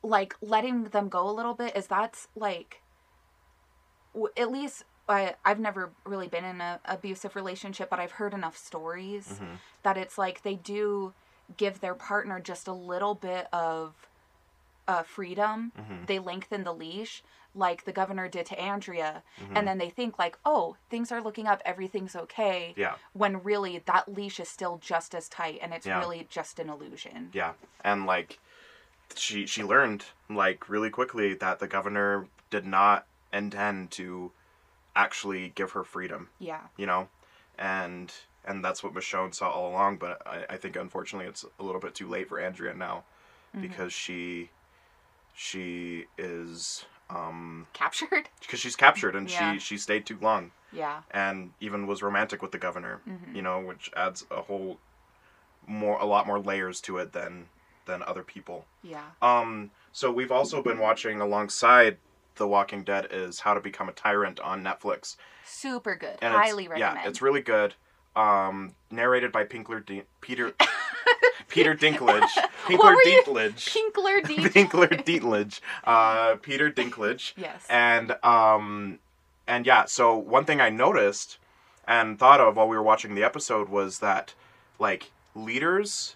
like 0.02 0.36
letting 0.42 0.86
them 0.86 1.10
go 1.10 1.30
a 1.30 1.32
little 1.32 1.54
bit 1.54 1.76
is 1.78 1.86
that's 1.88 2.28
like 2.36 2.82
w- 4.14 4.32
at 4.38 4.52
least 4.52 4.84
I, 5.08 5.36
I've 5.46 5.60
never 5.60 5.92
really 6.06 6.28
been 6.28 6.46
in 6.46 6.62
an 6.62 6.80
abusive 6.86 7.36
relationship, 7.36 7.90
but 7.90 8.00
I've 8.00 8.14
heard 8.14 8.34
enough 8.34 8.58
stories 8.58 9.40
mhm. 9.42 9.58
that 9.84 9.98
it's 9.98 10.18
like 10.18 10.42
they 10.42 10.56
do 10.56 11.14
give 11.58 11.80
their 11.80 11.94
partner 11.94 12.40
just 12.40 12.68
a 12.68 12.74
little 12.74 13.14
bit 13.16 13.48
of 13.54 13.94
uh, 14.88 15.04
freedom. 15.04 15.72
Mhm. 15.78 16.06
They 16.08 16.20
lengthen 16.20 16.64
the 16.64 16.74
leash, 16.74 17.24
like 17.56 17.86
the 17.86 17.92
governor 17.92 18.28
did 18.28 18.46
to 18.48 18.60
Andrea, 18.60 19.24
Mhm. 19.42 19.52
and 19.58 19.68
then 19.68 19.78
they 19.80 19.90
think 19.90 20.20
like, 20.20 20.38
oh, 20.46 20.76
things 20.90 21.12
are 21.12 21.22
looking 21.22 21.48
up, 21.48 21.62
everything's 21.66 22.16
okay. 22.16 22.74
yeah, 22.78 22.96
When 23.14 23.42
really 23.44 23.80
that 23.80 24.08
leash 24.14 24.40
is 24.40 24.50
still 24.50 24.78
just 24.78 25.16
as 25.16 25.28
tight, 25.30 25.58
and 25.62 25.74
it's 25.74 25.88
Yeah. 25.88 26.00
really 26.00 26.28
just 26.30 26.60
an 26.60 26.70
illusion. 26.70 27.30
yeah, 27.34 27.54
and 27.84 28.06
like 28.06 28.40
she 29.16 29.46
she 29.46 29.64
learned 29.64 30.06
like 30.30 30.68
really 30.68 30.90
quickly 30.90 31.34
that 31.36 31.60
the 31.60 31.68
governor 31.68 32.28
did 32.50 32.66
not 32.66 33.06
intend 33.32 33.92
to 33.92 34.32
actually 34.96 35.50
give 35.50 35.72
her 35.72 35.84
freedom, 35.84 36.30
Yeah. 36.40 36.62
you 36.78 36.86
know, 36.86 37.10
and 37.58 38.14
and 38.48 38.64
that's 38.64 38.84
what 38.84 38.94
Michonne 38.94 39.34
saw 39.34 39.50
all 39.50 39.70
along. 39.72 39.98
But 39.98 40.22
I, 40.26 40.46
I 40.52 40.58
think 40.58 40.76
unfortunately 40.76 41.28
it's 41.28 41.44
a 41.60 41.64
little 41.64 41.82
bit 41.82 41.96
too 41.96 42.08
late 42.08 42.30
for 42.30 42.40
Andrea 42.40 42.74
now 42.74 43.04
Mhm. 43.56 43.62
because 43.62 43.92
she 43.94 44.50
she 45.34 46.06
is 46.18 46.86
um 47.10 47.68
Captured. 47.74 48.30
because 48.42 48.60
she's 48.60 48.76
captured 48.76 49.16
and 49.16 49.30
Yeah. 49.30 49.54
she 49.54 49.60
she 49.60 49.78
stayed 49.78 50.06
too 50.06 50.18
long. 50.22 50.52
Yeah. 50.72 51.04
and 51.12 51.54
even 51.62 51.88
was 51.88 52.04
romantic 52.04 52.42
with 52.42 52.52
the 52.52 52.58
governor 52.58 53.00
Mhm. 53.08 53.34
you 53.36 53.42
know 53.42 53.60
which 53.62 53.90
adds 53.96 54.26
a 54.30 54.42
whole 54.42 54.78
more 55.68 55.98
a 56.00 56.06
lot 56.06 56.28
more 56.28 56.38
layers 56.40 56.82
to 56.82 56.98
it 56.98 57.14
than 57.14 57.48
than 57.86 58.04
other 58.04 58.24
people 58.24 58.66
Yeah. 58.84 59.12
um 59.22 59.72
so 59.94 60.12
we've 60.12 60.32
also 60.34 60.62
been 60.62 60.80
watching 60.80 61.22
alongside 61.22 61.98
the 62.36 62.48
walking 62.48 62.84
dead 62.84 63.08
is 63.12 63.40
how 63.42 63.54
to 63.54 63.60
become 63.62 63.90
a 63.90 63.94
tyrant 63.94 64.40
on 64.40 64.64
netflix 64.64 65.16
Super 65.46 65.96
good. 65.96 66.18
and 66.22 66.34
Highly 66.34 66.68
recommend. 66.68 67.00
yeah 67.04 67.08
it's 67.08 67.22
really 67.22 67.42
good 67.42 67.74
um 68.16 68.74
narrated 68.92 69.32
by 69.32 69.44
pinkler 69.44 69.86
D- 69.86 70.04
peter 70.22 70.54
peter 71.50 71.76
dinklage 71.76 72.30
pinkler 72.66 72.96
were 72.96 73.04
you- 73.04 73.24
dinklage 73.26 73.70
Pinkler 73.70 74.22
D. 74.28 74.36
pinkler 74.38 75.04
dinklage 75.04 75.60
uh 75.84 76.36
peter 76.42 76.72
dinklage 76.72 77.34
yes. 77.38 77.66
and 77.70 78.16
um 78.24 79.00
and 79.48 79.66
yeah 79.66 79.86
so 79.86 80.16
one 80.18 80.46
thing 80.46 80.60
i 80.62 80.70
noticed 80.70 81.38
and 81.88 82.18
thought 82.18 82.40
of 82.42 82.56
while 82.56 82.68
we 82.68 82.76
were 82.76 82.84
watching 82.84 83.14
the 83.16 83.24
episode 83.24 83.70
was 83.70 84.00
that 84.00 84.34
like 84.80 85.12
leaders 85.36 86.16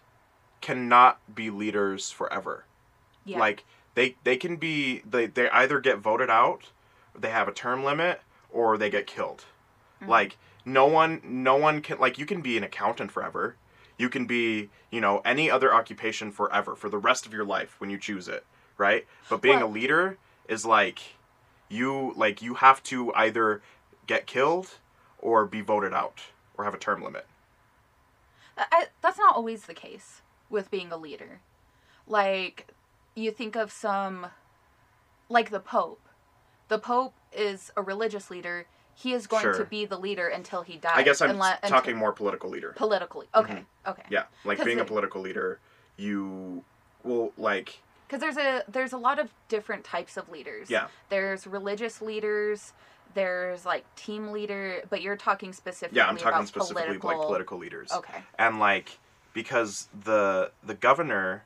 cannot 0.62 1.20
be 1.34 1.50
leaders 1.50 2.12
forever 2.12 2.66
yeah. 3.26 3.38
like 3.38 3.64
they 4.00 4.15
they 4.24 4.38
can 4.38 4.56
be 4.56 5.00
they 5.00 5.25
they 5.25 5.50
either 5.50 5.82
get 5.82 5.98
voted 5.98 6.29
out 6.29 6.70
they 7.13 7.32
have 7.32 7.50
a 7.50 7.51
term 7.51 7.84
limit 7.84 8.22
or 8.50 8.77
they 8.77 8.89
get 8.89 9.06
killed. 9.06 9.44
Mhm. 10.01 10.08
like 10.08 10.38
no 10.63 10.86
one 10.86 11.20
no 11.25 11.58
one 11.58 11.82
can 11.82 12.00
like 12.00 12.18
you 12.18 12.25
can 12.25 12.39
be 12.41 12.56
an 12.58 12.63
accountant 12.63 13.12
forever. 13.12 13.58
You 13.98 14.08
can 14.08 14.25
be 14.25 14.70
you 14.89 15.01
know 15.01 15.22
any 15.25 15.51
other 15.51 15.74
occupation 15.74 16.32
forever 16.32 16.77
for 16.77 16.88
the 16.88 16.98
rest 16.98 17.25
of 17.25 17.34
your 17.34 17.44
life 17.44 17.75
when 17.79 17.89
you 17.89 17.98
choose 17.98 18.29
it 18.29 18.46
right? 18.77 19.06
But 19.29 19.41
being 19.41 19.60
Well- 19.60 19.68
a 19.68 19.77
leader 19.79 20.18
is 20.48 20.65
like 20.65 21.00
you 21.68 22.13
like 22.15 22.41
you 22.41 22.53
have 22.53 22.82
to 22.84 23.13
either 23.15 23.62
get 24.08 24.25
killed 24.25 24.77
or 25.18 25.46
be 25.46 25.60
voted 25.60 25.94
out 25.94 26.22
or 26.56 26.63
have 26.63 26.74
a 26.74 26.77
term 26.88 27.03
limit. 27.03 27.25
I, 28.58 28.88
that's 29.01 29.18
not 29.18 29.36
always 29.36 29.63
the 29.65 29.74
case 29.74 30.22
with 30.50 30.72
being 30.72 30.91
a 30.91 30.98
leader. 30.98 31.41
Like, 32.08 32.68
you 33.20 33.32
think 33.32 33.56
of 33.56 33.72
some 33.72 34.28
like 35.30 35.52
the 35.52 35.60
Pope. 35.60 36.02
The 36.68 36.80
Pope 36.80 37.14
is 37.32 37.72
a 37.76 37.82
religious 37.82 38.30
leader. 38.30 38.66
He 38.96 39.14
is 39.14 39.28
going 39.28 39.44
Sure. 39.44 39.54
to 39.54 39.64
be 39.64 39.86
the 39.86 39.98
leader 39.98 40.28
until 40.28 40.62
he 40.62 40.78
dies. 40.78 40.94
I 40.96 41.04
guess 41.04 41.22
I'm 41.22 41.38
unle- 41.38 41.58
until- 41.64 41.70
talking 41.70 41.96
more 41.98 42.12
political 42.12 42.50
leader. 42.50 42.74
politically. 42.76 43.28
Okay, 43.34 43.54
mm-hmm. 43.54 43.90
okay. 43.92 44.04
Yeah, 44.10 44.24
like 44.44 44.64
being 44.64 44.80
a 44.80 44.86
political 44.86 45.22
leader, 45.22 45.60
you 45.96 46.64
will 47.04 47.32
like 47.38 47.80
Because 48.08 48.20
there's 48.20 48.38
a 48.38 48.64
there's 48.68 48.94
a 48.94 48.98
lot 48.98 49.20
of 49.20 49.34
different 49.48 49.84
types 49.84 50.18
of 50.18 50.30
leaders. 50.30 50.70
Yeah. 50.70 50.88
There's 51.10 51.48
religious 51.48 52.02
leaders. 52.02 52.74
There's 53.14 53.66
like 53.66 53.84
team 53.96 54.32
leader, 54.32 54.82
but 54.90 55.02
you're 55.02 55.16
talking 55.18 55.54
specifically. 55.54 55.98
yeah, 55.98 56.08
I'm 56.08 56.18
talking 56.18 56.34
about 56.34 56.48
specifically 56.48 56.98
political... 57.00 57.10
like 57.10 57.28
political 57.28 57.58
leaders. 57.58 57.92
Okay. 57.92 58.22
and 58.38 58.60
like 58.60 59.00
because 59.34 59.88
the 60.04 60.52
the 60.64 60.76
governor 60.76 61.44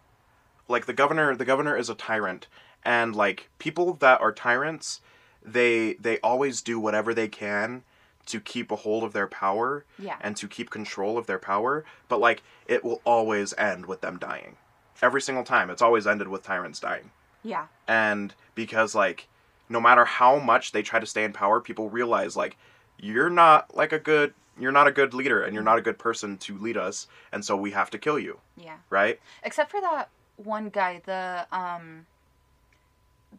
like 0.67 0.85
the 0.85 0.93
governor 0.93 1.35
the 1.35 1.45
governor 1.45 1.75
is 1.77 1.89
a 1.89 1.95
tyrant. 1.95 2.47
And 2.85 3.15
like 3.15 3.49
people 3.59 3.93
that 3.95 4.19
are 4.21 4.31
tyrants 4.33 5.01
they 5.45 5.93
they 5.95 6.19
always 6.19 6.61
do 6.61 6.79
whatever 6.79 7.13
they 7.13 7.27
can 7.27 7.83
to 8.25 8.39
keep 8.39 8.71
a 8.71 8.77
hold 8.77 9.03
of 9.03 9.11
their 9.11 9.27
power 9.27 9.83
Yeah. 9.99 10.15
and 10.21 10.37
to 10.37 10.47
keep 10.47 10.69
control 10.69 11.17
of 11.17 11.27
their 11.27 11.39
power. 11.39 11.83
But 12.07 12.19
like 12.19 12.41
it 12.67 12.83
will 12.83 13.01
always 13.05 13.53
end 13.57 13.85
with 13.85 14.01
them 14.01 14.17
dying. 14.17 14.55
Every 15.01 15.21
single 15.21 15.43
time. 15.43 15.69
It's 15.69 15.81
always 15.81 16.07
ended 16.07 16.27
with 16.29 16.43
tyrants 16.43 16.79
dying. 16.79 17.11
Yeah. 17.43 17.67
and 17.87 18.33
because 18.55 18.95
like 18.95 19.27
no 19.67 19.81
matter 19.81 20.05
how 20.05 20.39
much 20.39 20.71
they 20.71 20.81
try 20.81 20.99
to 20.99 21.05
stay 21.05 21.23
in 21.25 21.33
power 21.33 21.59
people 21.59 21.89
realize 21.89 22.37
like 22.37 22.55
you're 22.99 23.29
not 23.29 23.75
like 23.75 23.91
a 23.91 23.99
good 23.99 24.33
you're 24.59 24.71
not 24.71 24.87
a 24.87 24.91
good 24.91 25.13
leader 25.13 25.41
and 25.43 25.53
you're 25.53 25.63
not 25.63 25.77
a 25.79 25.81
good 25.81 25.97
person 25.97 26.37
to 26.37 26.57
lead 26.57 26.77
us. 26.77 27.07
And 27.33 27.43
so 27.43 27.57
we 27.57 27.71
have 27.71 27.89
to 27.89 27.97
kill 27.97 28.19
you. 28.19 28.39
Yeah. 28.55 28.77
right? 28.89 29.19
Except 29.43 29.71
for 29.71 29.81
that 29.81 30.09
one 30.43 30.69
guy, 30.69 31.01
the 31.05 31.47
um, 31.51 32.05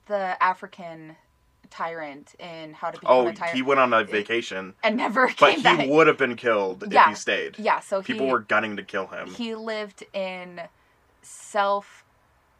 the 0.06 0.42
African 0.42 1.16
tyrant 1.70 2.34
in 2.38 2.74
How 2.74 2.90
to 2.90 2.98
Become 2.98 3.16
oh 3.16 3.28
a 3.28 3.32
Tyrant, 3.32 3.54
he 3.56 3.62
went 3.62 3.80
on 3.80 3.92
a 3.92 4.04
vacation 4.04 4.74
and 4.84 4.96
never 4.96 5.26
but 5.40 5.56
came 5.62 5.78
he 5.78 5.88
would 5.88 6.06
have 6.06 6.18
been 6.18 6.36
killed 6.36 6.84
if 6.84 7.06
he 7.08 7.14
stayed 7.14 7.58
Yeah. 7.58 7.80
So 7.80 8.02
people 8.02 8.26
he 8.26 8.32
were 8.32 8.40
gunning 8.40 8.76
to 8.76 8.82
kill 8.82 9.06
him 9.08 9.28
he 9.34 9.54
lived 9.54 10.04
in 10.12 10.60
self 11.22 12.04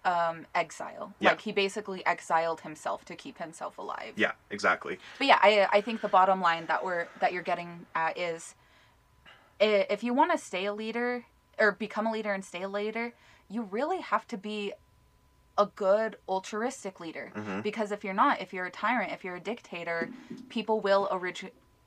um, 0.04 0.46
exile. 0.54 1.14
Yeah. 1.20 1.30
Like 1.30 1.42
he 1.42 1.52
basically 1.52 2.04
exiled 2.04 2.60
himself 2.62 3.04
to 3.06 3.14
keep 3.14 3.38
himself 3.38 3.78
alive. 3.78 4.14
yeah 4.16 4.32
exactly 4.50 4.98
But 5.18 5.26
yeah, 5.28 5.38
I 5.42 5.68
I 5.72 5.80
think 5.80 6.00
the 6.00 6.08
bottom 6.08 6.40
line 6.40 6.66
that 6.66 6.84
we're 6.84 7.06
that 7.20 7.32
you're 7.32 7.42
getting 7.42 7.86
at 7.94 8.18
is 8.18 8.54
i- 9.60 9.86
if 9.90 10.02
you 10.02 10.12
want 10.14 10.32
to 10.32 10.38
stay 10.38 10.64
a 10.66 10.74
leader 10.74 11.24
or 11.58 11.72
become 11.72 12.06
a 12.06 12.12
leader 12.12 12.32
and 12.32 12.44
stay 12.44 12.62
a 12.62 12.68
leader, 12.68 13.12
you 13.48 13.62
really 13.62 14.00
have 14.00 14.26
to 14.28 14.36
be 14.36 14.72
a 15.56 15.66
good 15.66 16.16
altruistic 16.28 16.98
leader 17.00 17.30
Mhm. 17.34 17.62
because 17.62 17.92
if 17.92 18.02
you're 18.02 18.12
not, 18.14 18.40
if 18.40 18.52
you're 18.52 18.66
a 18.66 18.70
tyrant, 18.70 19.12
if 19.12 19.22
you're 19.24 19.36
a 19.36 19.40
dictator, 19.40 20.10
people 20.48 20.80
will 20.80 21.08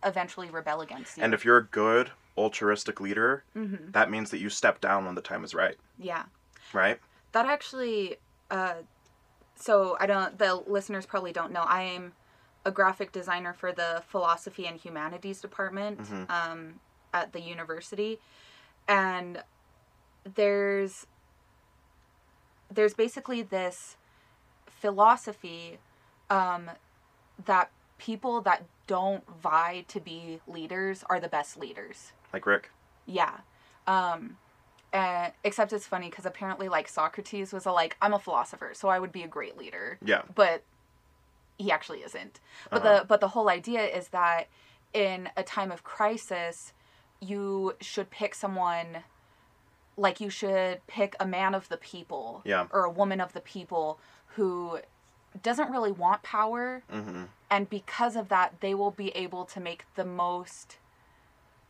eventually 0.04 0.50
rebel 0.50 0.82
against 0.82 1.18
you. 1.18 1.24
and 1.24 1.34
if 1.34 1.44
you're 1.44 1.58
a 1.58 1.64
good 1.66 2.12
altruistic 2.38 3.00
leader 3.02 3.44
Mhm. 3.56 3.92
that 3.94 4.10
means 4.12 4.30
that 4.30 4.38
you 4.38 4.50
step 4.50 4.80
down 4.80 5.06
when 5.06 5.16
the 5.16 5.22
time 5.22 5.44
is 5.44 5.56
right 5.56 5.76
yeah. 5.98 6.26
right 6.72 7.00
that 7.32 7.46
actually 7.48 8.18
uh 8.52 8.76
so 9.56 9.98
i 10.00 10.06
don't 10.06 10.38
the 10.38 10.54
listeners 10.56 11.06
probably 11.08 11.34
don't 11.34 11.52
know 11.52 11.64
i 11.64 11.82
am 11.82 12.14
a 12.64 12.72
graphic 12.72 13.12
designer 13.12 13.54
for 13.54 13.72
the 13.72 14.04
philosophy 14.08 14.68
and 14.68 14.80
humanities 14.80 15.42
department 15.42 16.00
Mhm. 16.00 16.30
um 16.30 16.80
at 17.14 17.34
the 17.34 17.42
university 17.42 18.20
and 18.88 19.44
there's 20.24 21.08
there's 22.72 22.94
basically 22.94 23.42
this 23.42 23.98
philosophy 24.68 25.78
um 26.30 26.70
that 27.46 27.70
people 27.98 28.42
that 28.42 28.64
don't 28.86 29.24
vie 29.42 29.84
to 29.88 30.00
be 30.00 30.40
leaders 30.48 31.04
are 31.10 31.20
the 31.20 31.28
best 31.28 31.58
leaders 31.58 32.12
like 32.34 32.46
rick 32.46 32.70
yeah. 33.10 33.38
Um 33.88 34.38
and 34.94 35.32
except 35.44 35.72
it's 35.74 35.88
funny 35.88 36.10
because 36.10 36.26
apparently 36.26 36.68
like 36.70 36.88
Socrates 36.90 37.54
was 37.54 37.66
a 37.66 37.72
like, 37.72 37.96
I'm 38.02 38.14
a 38.14 38.20
philosopher, 38.20 38.72
so 38.74 38.90
I 38.90 39.00
would 39.00 39.12
be 39.12 39.24
a 39.24 39.28
great 39.28 39.58
leader. 39.58 39.98
yeah 40.06 40.24
But 40.36 40.64
he 41.58 41.72
actually 41.72 42.00
isn't. 42.00 42.40
But 42.70 42.84
Uh-huh. 42.84 43.00
the 43.00 43.06
but 43.06 43.20
the 43.22 43.30
whole 43.30 43.50
idea 43.50 43.84
is 43.86 44.10
that 44.10 44.48
in 44.94 45.30
a 45.38 45.44
time 45.44 45.72
of 45.72 45.84
crisis, 45.84 46.74
you 47.22 47.76
should 47.82 48.10
pick 48.10 48.36
someone 48.36 49.04
like 49.98 50.22
you 50.22 50.30
should 50.30 50.86
pick 50.88 51.16
a 51.20 51.26
man 51.26 51.56
of 51.56 51.68
the 51.70 51.78
people 51.78 52.42
Yeah. 52.46 52.68
or 52.72 52.84
a 52.86 52.90
woman 52.90 53.20
of 53.20 53.34
the 53.34 53.42
people 53.42 54.00
who 54.36 54.80
doesn't 55.44 55.70
really 55.72 55.92
want 55.92 56.24
power. 56.24 56.84
Hmm 56.90 57.24
and 57.50 57.70
because 57.70 58.16
of 58.16 58.28
that 58.30 58.60
they 58.60 58.74
will 58.74 58.92
be 58.92 59.10
able 59.16 59.46
to 59.46 59.60
make 59.60 59.86
the 59.96 60.06
most 60.06 60.78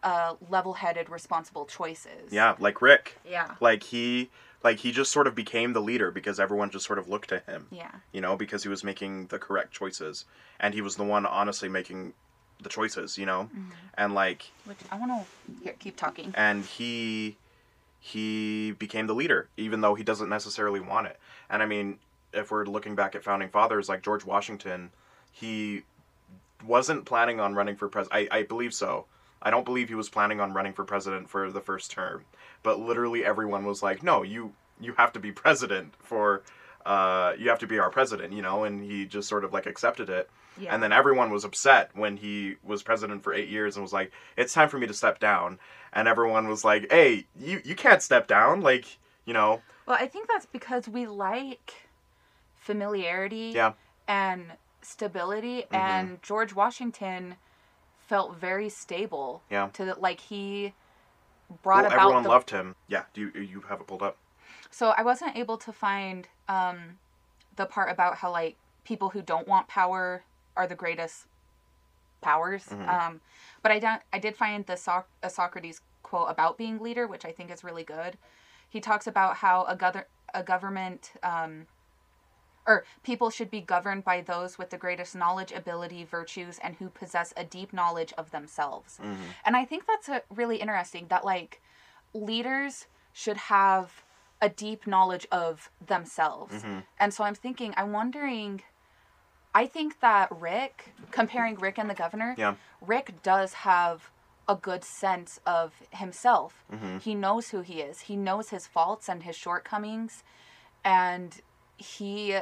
uh, 0.04 0.34
level-headed 0.50 1.10
responsible 1.10 1.66
choices. 1.66 2.32
Yeah 2.32 2.56
like 2.60 2.82
rick. 2.82 3.18
Yeah. 3.30 3.56
Like 3.60 3.84
he 3.84 4.30
like 4.64 4.80
he 4.80 4.92
just 4.92 5.12
sort 5.12 5.28
of 5.28 5.36
became 5.36 5.74
the 5.74 5.82
leader 5.82 6.12
because 6.12 6.40
everyone 6.40 6.70
just 6.70 6.86
sort 6.86 7.00
of 7.00 7.08
looked 7.08 7.30
to 7.30 7.40
him. 7.40 7.68
Yeah. 7.72 7.92
You 8.12 8.22
know 8.22 8.36
because 8.36 8.64
he 8.64 8.70
was 8.70 8.84
making 8.84 9.28
the 9.28 9.40
correct 9.40 9.72
choices. 9.72 10.26
And 10.60 10.74
he 10.74 10.82
was 10.82 10.96
the 10.96 11.04
one 11.04 11.26
honestly 11.26 11.70
making 11.70 12.14
the 12.62 12.70
choices 12.70 13.18
you 13.18 13.26
know? 13.26 13.50
And 13.98 14.14
like 14.14 14.52
which 14.66 14.78
i 14.92 14.98
want 14.98 15.26
to 15.64 15.74
keep 15.74 15.96
talking. 15.96 16.34
And 16.36 16.66
he 16.66 17.38
he 18.00 18.72
became 18.74 19.08
the 19.08 19.16
leader 19.16 19.50
even 19.58 19.82
though 19.82 19.96
he 19.96 20.04
doesn't 20.04 20.30
necessarily 20.30 20.80
want 20.80 21.08
it. 21.08 21.20
And 21.50 21.62
i 21.62 21.66
mean 21.66 22.00
if 22.34 22.52
we're 22.52 22.66
looking 22.66 22.96
back 22.96 23.16
at 23.16 23.24
founding 23.24 23.50
fathers 23.50 23.88
like 23.88 24.04
george 24.04 24.26
washington 24.26 24.92
he 25.32 25.84
wasn't 26.66 27.06
planning 27.06 27.40
on 27.40 27.56
running 27.56 27.76
for 27.76 27.88
president 27.88 28.30
I, 28.32 28.40
I 28.40 28.44
believe 28.44 28.74
so. 28.74 29.06
I 29.42 29.52
don't 29.52 29.66
believe 29.66 29.88
he 29.88 29.96
was 29.96 30.10
planning 30.10 30.42
on 30.42 30.54
running 30.54 30.74
for 30.74 30.84
president 30.84 31.30
for 31.30 31.52
the 31.52 31.62
first 31.62 31.92
term. 31.92 32.26
But 32.64 32.80
literally 32.80 33.24
everyone 33.24 33.66
was 33.66 33.84
like 33.84 34.04
no 34.04 34.24
you 34.24 34.54
you 34.80 34.94
have 34.98 35.14
to 35.14 35.20
be 35.20 35.32
president 35.32 35.94
for 36.00 36.44
uh, 36.86 37.34
you 37.38 37.50
have 37.50 37.60
to 37.60 37.68
be 37.68 37.80
our 37.80 37.90
president 37.90 38.34
you 38.34 38.42
know 38.42 38.64
and 38.64 38.84
he 38.84 39.06
just 39.06 39.28
sort 39.28 39.44
of 39.44 39.54
like 39.54 39.66
accepted 39.66 40.10
it 40.10 40.30
yeah 40.60 40.74
and 40.74 40.82
then 40.84 40.92
everyone 40.92 41.30
was 41.32 41.44
upset 41.44 41.92
when 41.94 42.18
he 42.18 42.56
was 42.64 42.84
president 42.84 43.24
for 43.24 43.34
eight 43.34 43.50
years 43.50 43.76
and 43.76 43.84
was 43.84 43.94
like, 43.94 44.12
it's 44.36 44.54
time 44.54 44.70
for 44.70 44.78
me 44.78 44.88
to 44.88 44.94
step 44.94 45.20
down. 45.20 45.60
And 45.94 46.08
everyone 46.08 46.48
was 46.48 46.64
like, 46.66 46.92
hey, 46.92 47.26
you, 47.40 47.62
you 47.64 47.76
can't 47.76 48.02
step 48.02 48.28
down. 48.28 48.62
Like, 48.62 48.98
you 49.26 49.34
know, 49.34 49.62
well 49.86 49.98
i 50.00 50.08
think 50.08 50.28
that's 50.28 50.46
because 50.46 50.88
we 50.88 51.06
like 51.08 51.74
familiarity 52.56 53.52
Yeah. 53.56 53.74
and 54.08 54.54
stability 54.82 55.64
Mhm. 55.72 55.76
and 55.78 56.22
george 56.24 56.54
washington 56.54 57.36
felt 58.08 58.36
very 58.38 58.70
stable 58.70 59.44
Yeah. 59.50 59.68
to 59.74 59.86
the, 59.86 59.96
like 59.96 60.20
he 60.20 60.74
brought 61.64 61.84
well, 61.84 61.94
about 61.94 62.00
everyone 62.00 62.24
the 62.24 62.30
loved 62.30 62.50
him. 62.52 62.76
Yeah. 62.88 63.04
Do 63.14 63.22
you, 63.34 63.42
you 63.42 63.62
have 63.70 63.80
it 63.82 63.88
pulled 63.88 64.04
up? 64.04 64.18
So 64.70 64.90
I 64.98 65.02
wasn't 65.02 65.36
able 65.38 65.58
to 65.58 65.72
find 65.74 66.28
um, 66.50 67.00
the 67.56 67.66
part 67.66 67.90
about 67.90 68.16
how 68.18 68.32
like 68.32 68.56
people 68.84 69.10
who 69.10 69.22
don't 69.22 69.48
want 69.48 69.68
power 69.68 70.24
are 70.58 70.68
the 70.68 70.76
greatest 70.76 71.28
powers. 72.22 72.66
Mhm. 72.68 72.88
Um, 72.88 73.22
but 73.62 73.72
I 73.72 73.80
don't. 73.80 74.02
I 74.12 74.20
did 74.20 74.36
find 74.36 74.66
the 74.66 75.04
a 75.24 75.30
Socrates 75.30 75.82
quote 76.04 76.30
about 76.30 76.58
being 76.58 76.80
leader, 76.80 77.06
which 77.08 77.26
I 77.26 77.32
think 77.32 77.52
is 77.52 77.64
really 77.64 77.84
good. 77.84 78.18
He 78.70 78.82
talks 78.82 79.08
about 79.08 79.38
how 79.38 79.64
a 79.64 79.76
gov- 79.76 80.06
a 80.34 80.44
government 80.44 81.14
um, 81.24 81.68
or 82.66 82.84
people 83.02 83.30
should 83.30 83.50
be 83.50 83.62
governed 83.62 84.04
by 84.04 84.20
those 84.20 84.58
with 84.58 84.72
the 84.72 84.78
greatest 84.78 85.16
knowledge, 85.16 85.54
ability, 85.54 86.04
virtues, 86.04 86.60
and 86.60 86.76
who 86.76 86.90
possess 86.90 87.34
a 87.38 87.46
deep 87.46 87.72
knowledge 87.72 88.12
of 88.18 88.32
themselves. 88.32 89.00
Mhm. 89.02 89.18
And 89.46 89.56
I 89.56 89.64
think 89.64 89.86
that's 89.88 90.10
a 90.10 90.22
really 90.30 90.58
interesting 90.58 91.08
that 91.08 91.24
like 91.24 91.62
leaders 92.14 92.88
should 93.14 93.38
have 93.38 94.04
a 94.42 94.50
deep 94.50 94.86
knowledge 94.86 95.26
of 95.32 95.72
themselves. 95.80 96.62
Mhm. 96.64 96.84
And 97.00 97.14
so 97.14 97.24
I'm 97.24 97.36
thinking, 97.36 97.74
I'm 97.78 97.92
wondering 97.94 98.64
I 99.58 99.66
think 99.66 100.02
that 100.02 100.28
Rick, 100.32 100.94
comparing 101.10 101.56
Rick 101.56 101.80
and 101.80 101.90
the 101.90 101.96
governor, 101.96 102.36
Yeah. 102.38 102.54
Rick 102.80 103.24
does 103.24 103.54
have 103.56 104.12
a 104.48 104.54
good 104.54 104.84
sense 104.84 105.40
of 105.48 105.74
himself. 105.90 106.64
Mhm. 106.72 107.02
He 107.02 107.16
knows 107.16 107.50
who 107.50 107.62
he 107.62 107.82
is. 107.82 108.02
He 108.02 108.16
knows 108.16 108.50
his 108.52 108.68
faults 108.68 109.10
and 109.10 109.24
his 109.24 109.36
shortcomings 109.36 110.24
and 110.84 111.42
he 111.78 112.40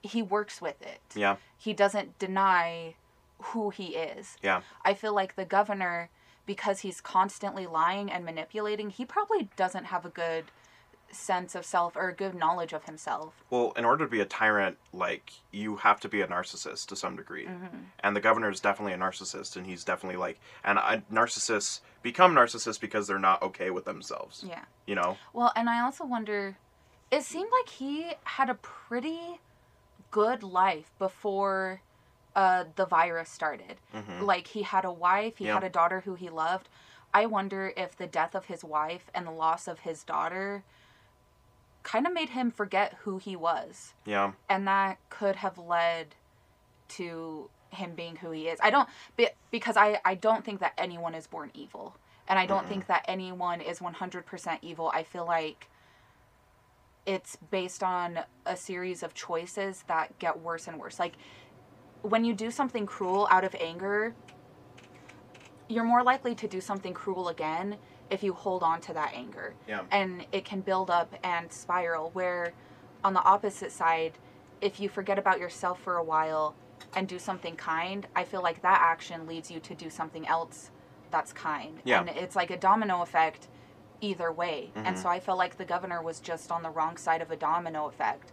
he 0.00 0.22
works 0.22 0.60
with 0.62 0.80
it 0.80 1.02
Yeah. 1.14 1.36
he 1.58 1.72
doesn't 1.74 2.18
deny 2.18 2.94
who 3.50 3.68
he 3.70 3.88
is. 3.96 4.36
Yeah. 4.40 4.62
I 4.84 4.94
feel 4.94 5.12
like 5.12 5.34
the 5.34 5.44
governor, 5.44 6.08
because 6.46 6.80
he's 6.80 7.00
constantly 7.02 7.66
lying 7.66 8.10
and 8.10 8.24
manipulating, 8.24 8.88
he 8.90 9.04
probably 9.04 9.50
doesn't 9.56 9.86
have 9.86 10.06
a 10.06 10.08
good 10.08 10.50
sense 11.10 11.54
of 11.54 11.64
self 11.64 11.96
or 11.96 12.08
a 12.08 12.12
good 12.14 12.34
knowledge 12.34 12.72
of 12.72 12.84
himself. 12.84 13.42
Well, 13.50 13.72
in 13.76 13.84
order 13.84 14.04
to 14.04 14.10
be 14.10 14.20
a 14.20 14.24
tyrant, 14.24 14.76
like, 14.92 15.32
you 15.50 15.76
have 15.76 16.00
to 16.00 16.08
be 16.08 16.20
a 16.20 16.26
narcissist 16.26 16.86
to 16.86 16.96
some 16.96 17.16
degree. 17.16 17.46
Mm-hmm. 17.46 17.76
And 18.00 18.14
the 18.14 18.20
governor 18.20 18.50
is 18.50 18.60
definitely 18.60 18.92
a 18.92 18.98
narcissist, 18.98 19.56
and 19.56 19.66
he's 19.66 19.84
definitely 19.84 20.18
like, 20.18 20.38
and 20.64 20.78
uh, 20.78 20.98
narcissists 21.12 21.80
become 22.02 22.34
narcissists 22.34 22.80
because 22.80 23.06
they're 23.06 23.18
not 23.18 23.42
okay 23.42 23.70
with 23.70 23.84
themselves. 23.84 24.44
Yeah. 24.46 24.64
You 24.86 24.94
know? 24.96 25.16
Well, 25.32 25.52
and 25.56 25.68
I 25.68 25.80
also 25.80 26.04
wonder, 26.04 26.56
it 27.10 27.22
seemed 27.22 27.50
like 27.50 27.68
he 27.70 28.12
had 28.24 28.50
a 28.50 28.54
pretty 28.54 29.40
good 30.10 30.42
life 30.42 30.90
before 30.98 31.80
uh, 32.36 32.64
the 32.76 32.86
virus 32.86 33.28
started. 33.30 33.76
Mhm. 33.94 34.22
Like 34.22 34.48
he 34.48 34.62
had 34.62 34.84
a 34.84 34.92
wife, 34.92 35.38
he 35.38 35.46
Yeah. 35.46 35.54
had 35.54 35.64
a 35.64 35.70
daughter 35.70 36.02
who 36.02 36.14
he 36.14 36.28
loved. 36.28 36.68
I 37.12 37.26
wonder 37.26 37.72
if 37.76 37.96
the 37.96 38.06
death 38.06 38.34
of 38.34 38.44
his 38.46 38.62
wife 38.62 39.10
and 39.14 39.26
the 39.26 39.32
loss 39.32 39.66
of 39.66 39.80
his 39.80 40.04
daughter 40.04 40.62
kind 41.88 42.06
of 42.06 42.12
made 42.12 42.28
him 42.28 42.50
forget 42.50 42.94
who 43.04 43.16
he 43.16 43.34
was. 43.34 43.94
Yeah. 44.04 44.32
And 44.50 44.68
that 44.68 44.98
could 45.08 45.36
have 45.36 45.56
led 45.56 46.14
to 46.88 47.48
him 47.70 47.94
being 47.94 48.16
who 48.16 48.30
he 48.30 48.48
is. 48.48 48.58
I 48.62 48.68
don't 48.68 48.88
because 49.50 49.76
I 49.78 49.98
I 50.04 50.14
don't 50.14 50.44
think 50.44 50.60
that 50.60 50.74
anyone 50.76 51.14
is 51.14 51.26
born 51.26 51.50
evil. 51.54 51.96
And 52.28 52.38
I 52.38 52.44
don't 52.44 52.68
think 52.68 52.88
that 52.88 53.06
anyone 53.08 53.62
is 53.62 53.78
100% 53.78 54.58
evil. 54.60 54.90
I 54.92 55.02
feel 55.02 55.24
like 55.24 55.70
it's 57.06 57.36
based 57.50 57.82
on 57.82 58.18
a 58.44 58.54
series 58.54 59.02
of 59.02 59.14
choices 59.14 59.84
that 59.88 60.18
get 60.18 60.38
worse 60.38 60.68
and 60.68 60.78
worse. 60.78 60.98
Like 60.98 61.14
when 62.02 62.26
you 62.26 62.34
do 62.34 62.50
something 62.50 62.84
cruel 62.84 63.26
out 63.30 63.44
of 63.44 63.54
anger, 63.58 64.14
you're 65.70 65.84
more 65.84 66.02
likely 66.02 66.34
to 66.34 66.46
do 66.46 66.60
something 66.60 66.92
cruel 66.92 67.30
again 67.30 67.78
if 68.10 68.22
you 68.22 68.32
hold 68.32 68.62
on 68.62 68.80
to 68.82 68.92
that 68.94 69.12
anger. 69.14 69.54
Yeah. 69.66 69.82
And 69.90 70.26
it 70.32 70.44
can 70.44 70.60
build 70.60 70.90
up 70.90 71.14
and 71.22 71.52
spiral. 71.52 72.10
Where 72.10 72.52
on 73.04 73.14
the 73.14 73.22
opposite 73.22 73.72
side, 73.72 74.12
if 74.60 74.80
you 74.80 74.88
forget 74.88 75.18
about 75.18 75.38
yourself 75.38 75.80
for 75.80 75.96
a 75.96 76.02
while 76.02 76.54
and 76.94 77.06
do 77.06 77.18
something 77.18 77.54
kind, 77.56 78.06
I 78.16 78.24
feel 78.24 78.42
like 78.42 78.62
that 78.62 78.80
action 78.82 79.26
leads 79.26 79.50
you 79.50 79.60
to 79.60 79.74
do 79.74 79.90
something 79.90 80.26
else 80.26 80.70
that's 81.10 81.32
kind. 81.32 81.80
Yeah. 81.84 82.00
And 82.00 82.08
it's 82.08 82.36
like 82.36 82.50
a 82.50 82.56
domino 82.56 83.02
effect 83.02 83.48
either 84.00 84.30
way. 84.30 84.70
And 84.74 84.96
Mhm. 84.96 85.02
so 85.02 85.08
I 85.08 85.20
felt 85.20 85.38
like 85.38 85.56
the 85.56 85.64
governor 85.64 86.00
was 86.02 86.20
just 86.20 86.52
on 86.52 86.62
the 86.62 86.70
wrong 86.70 86.96
side 86.96 87.20
of 87.20 87.30
a 87.30 87.36
domino 87.36 87.86
effect. 87.88 88.32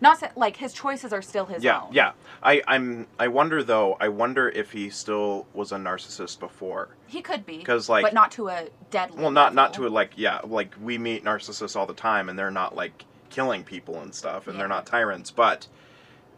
Not 0.00 0.18
sa- 0.18 0.28
like 0.36 0.56
his 0.56 0.72
choices 0.72 1.12
are 1.12 1.22
still 1.22 1.46
his 1.46 1.64
Yeah, 1.64 1.82
own. 1.82 1.88
yeah. 1.92 2.12
I, 2.42 2.62
I'm. 2.66 3.06
I 3.18 3.28
wonder 3.28 3.62
though. 3.62 3.96
I 4.00 4.08
wonder 4.08 4.48
if 4.48 4.72
he 4.72 4.90
still 4.90 5.46
was 5.54 5.72
a 5.72 5.76
narcissist 5.76 6.38
before. 6.40 6.90
He 7.06 7.22
could 7.22 7.46
be. 7.46 7.62
'Cause, 7.62 7.88
like- 7.88 8.02
but 8.04 8.12
not 8.14 8.30
to 8.32 8.48
a 8.48 8.68
deadly 8.90 9.20
Well, 9.22 9.30
not 9.30 9.54
not 9.54 9.72
to 9.74 9.86
a, 9.86 9.88
like 9.88 10.12
yeah, 10.16 10.40
like 10.44 10.74
we 10.82 10.98
meet 10.98 11.24
narcissists 11.24 11.76
all 11.76 11.86
the 11.86 11.94
time, 11.94 12.28
and 12.28 12.38
they're 12.38 12.50
not 12.50 12.74
like 12.76 13.04
killing 13.30 13.64
people 13.64 14.00
and 14.00 14.14
stuff, 14.14 14.46
and 14.48 14.58
they're 14.60 14.68
not 14.68 14.86
tyrants, 14.86 15.30
but 15.30 15.66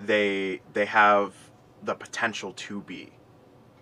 they 0.00 0.61
they 0.73 0.87
have 0.87 1.35
the 1.83 1.95
potential 1.95 2.52
to 2.52 2.81
be, 2.83 3.12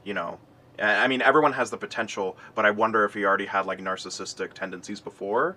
you 0.05 0.15
know. 0.15 0.39
I 0.79 1.09
mean, 1.09 1.23
everyone 1.23 1.55
has 1.55 1.71
the 1.71 1.79
potential, 1.79 2.37
but 2.55 2.67
I 2.67 2.71
wonder 2.71 3.05
if 3.07 3.15
he 3.15 3.25
already 3.25 3.47
had 3.47 3.65
like 3.65 3.79
narcissistic 3.79 4.53
tendencies 4.53 5.01
before. 5.01 5.57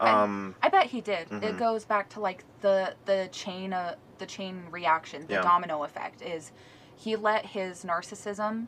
I- 0.00 0.10
Um, 0.10 0.54
I 0.62 0.68
bet 0.68 0.86
he 0.86 1.00
did. 1.00 1.28
Mhm. 1.30 1.42
It 1.42 1.56
goes 1.58 1.84
back 1.84 2.08
to 2.10 2.20
like 2.20 2.44
the 2.60 2.94
the 3.04 3.28
chain 3.32 3.72
uh, 3.72 3.94
the 4.18 4.26
chain 4.26 4.66
reaction, 4.70 5.26
the 5.26 5.34
Yeah. 5.34 5.42
domino 5.42 5.82
effect 5.84 6.22
is 6.22 6.52
he 6.96 7.16
let 7.16 7.46
his 7.46 7.84
narcissism 7.84 8.66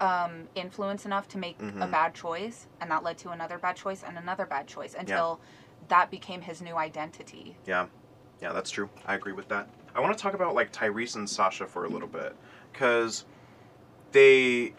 um, 0.00 0.48
influence 0.54 1.06
enough 1.06 1.26
to 1.28 1.38
make 1.38 1.58
a 1.58 1.64
Mhm. 1.64 1.90
bad 1.90 2.14
choice, 2.14 2.66
and 2.82 2.90
that 2.90 3.02
led 3.02 3.16
to 3.18 3.30
another 3.30 3.56
bad 3.58 3.76
choice 3.76 4.02
and 4.02 4.18
another 4.18 4.44
bad 4.44 4.66
choice 4.66 4.94
until 4.94 5.40
that 5.88 6.10
became 6.10 6.42
his 6.42 6.60
new 6.60 6.76
identity. 6.76 7.56
Yeah, 7.64 7.86
yeah, 8.42 8.52
that's 8.52 8.70
true. 8.70 8.90
I 9.06 9.14
agree 9.14 9.32
with 9.32 9.48
that. 9.48 9.68
I 9.94 10.00
want 10.00 10.16
to 10.16 10.22
talk 10.22 10.34
about 10.34 10.54
like 10.54 10.70
Tyrese 10.70 11.16
and 11.16 11.28
Sasha 11.30 11.66
for 11.66 11.86
a 11.86 11.88
little 11.88 12.08
bit 12.08 12.36
because 12.72 13.24
they, 14.12 14.74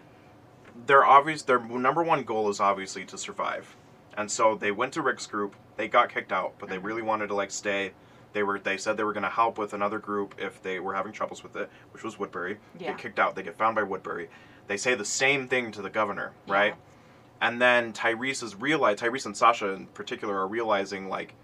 they're 0.85 1.05
obvious. 1.05 1.41
Their 1.43 1.59
number 1.59 2.03
one 2.03 2.23
goal 2.23 2.49
is 2.49 2.59
obviously 2.59 3.03
to 3.05 3.17
survive, 3.17 3.75
and 4.15 4.31
so 4.31 4.53
they 4.55 4.71
went 4.71 4.93
to 4.93 5.01
Rick's 5.01 5.25
group. 5.25 5.55
They 5.77 5.87
got 5.87 6.13
kicked 6.13 6.31
out, 6.31 6.55
but 6.59 6.69
they 6.69 6.77
really 6.77 7.01
wanted 7.01 7.27
to 7.27 7.35
like 7.35 7.51
stay. 7.51 7.93
They 8.33 8.43
were. 8.43 8.59
They 8.59 8.77
said 8.77 8.97
they 8.97 9.03
were 9.03 9.13
going 9.13 9.23
to 9.23 9.29
help 9.29 9.57
with 9.57 9.73
another 9.73 9.99
group 9.99 10.35
if 10.37 10.61
they 10.61 10.79
were 10.79 10.93
having 10.93 11.13
troubles 11.13 11.43
with 11.43 11.55
it, 11.55 11.69
which 11.91 12.03
was 12.03 12.19
Woodbury. 12.19 12.57
Yeah. 12.77 12.89
Get 12.89 12.97
kicked 12.97 13.19
out. 13.19 13.35
They 13.35 13.43
get 13.43 13.57
found 13.57 13.75
by 13.75 13.83
Woodbury. 13.83 14.29
They 14.67 14.77
say 14.77 14.95
the 14.95 15.05
same 15.05 15.47
thing 15.47 15.71
to 15.71 15.81
the 15.81 15.89
governor, 15.89 16.33
right? 16.47 16.73
Yeah. 16.73 17.47
And 17.47 17.61
then 17.61 17.93
Tyrese 17.93 18.43
is 18.43 18.55
realize 18.55 18.99
Tyrese 18.99 19.25
and 19.27 19.37
Sasha 19.37 19.69
in 19.69 19.85
particular 19.87 20.37
are 20.37 20.47
realizing 20.47 21.07
like 21.07 21.35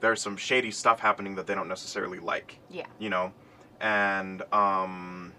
there's 0.00 0.20
some 0.20 0.36
shady 0.36 0.70
stuff 0.70 1.00
happening 1.00 1.34
that 1.36 1.46
they 1.46 1.54
don't 1.54 1.68
necessarily 1.68 2.18
like. 2.18 2.58
Yeah. 2.70 2.86
You 2.98 3.10
know? 3.10 3.32
And 3.80 4.42
um 4.52 5.32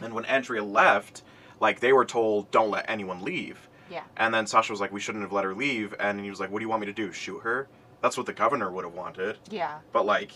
and 0.00 0.12
when 0.12 0.26
Andrea 0.26 0.62
left, 0.62 1.22
like 1.58 1.80
they 1.80 1.92
were 1.92 2.04
told 2.04 2.50
don't 2.50 2.70
let 2.70 2.88
anyone 2.88 3.22
leave. 3.22 3.68
Yeah. 3.90 4.02
And 4.16 4.32
then 4.34 4.46
Sasha 4.46 4.72
was 4.72 4.80
like, 4.80 4.92
We 4.92 5.00
shouldn't 5.00 5.22
have 5.22 5.32
let 5.32 5.44
her 5.44 5.54
leave 5.54 5.94
and 6.00 6.20
he 6.20 6.30
was 6.30 6.40
like, 6.40 6.50
What 6.50 6.58
do 6.60 6.64
you 6.64 6.68
want 6.68 6.80
me 6.80 6.86
to 6.86 6.92
do? 6.92 7.12
Shoot 7.12 7.40
her? 7.40 7.68
That's 8.02 8.16
what 8.16 8.26
the 8.26 8.32
governor 8.32 8.70
would 8.70 8.84
have 8.84 8.94
wanted 8.94 9.38
Yeah. 9.50 9.78
but 9.92 10.04
like 10.06 10.32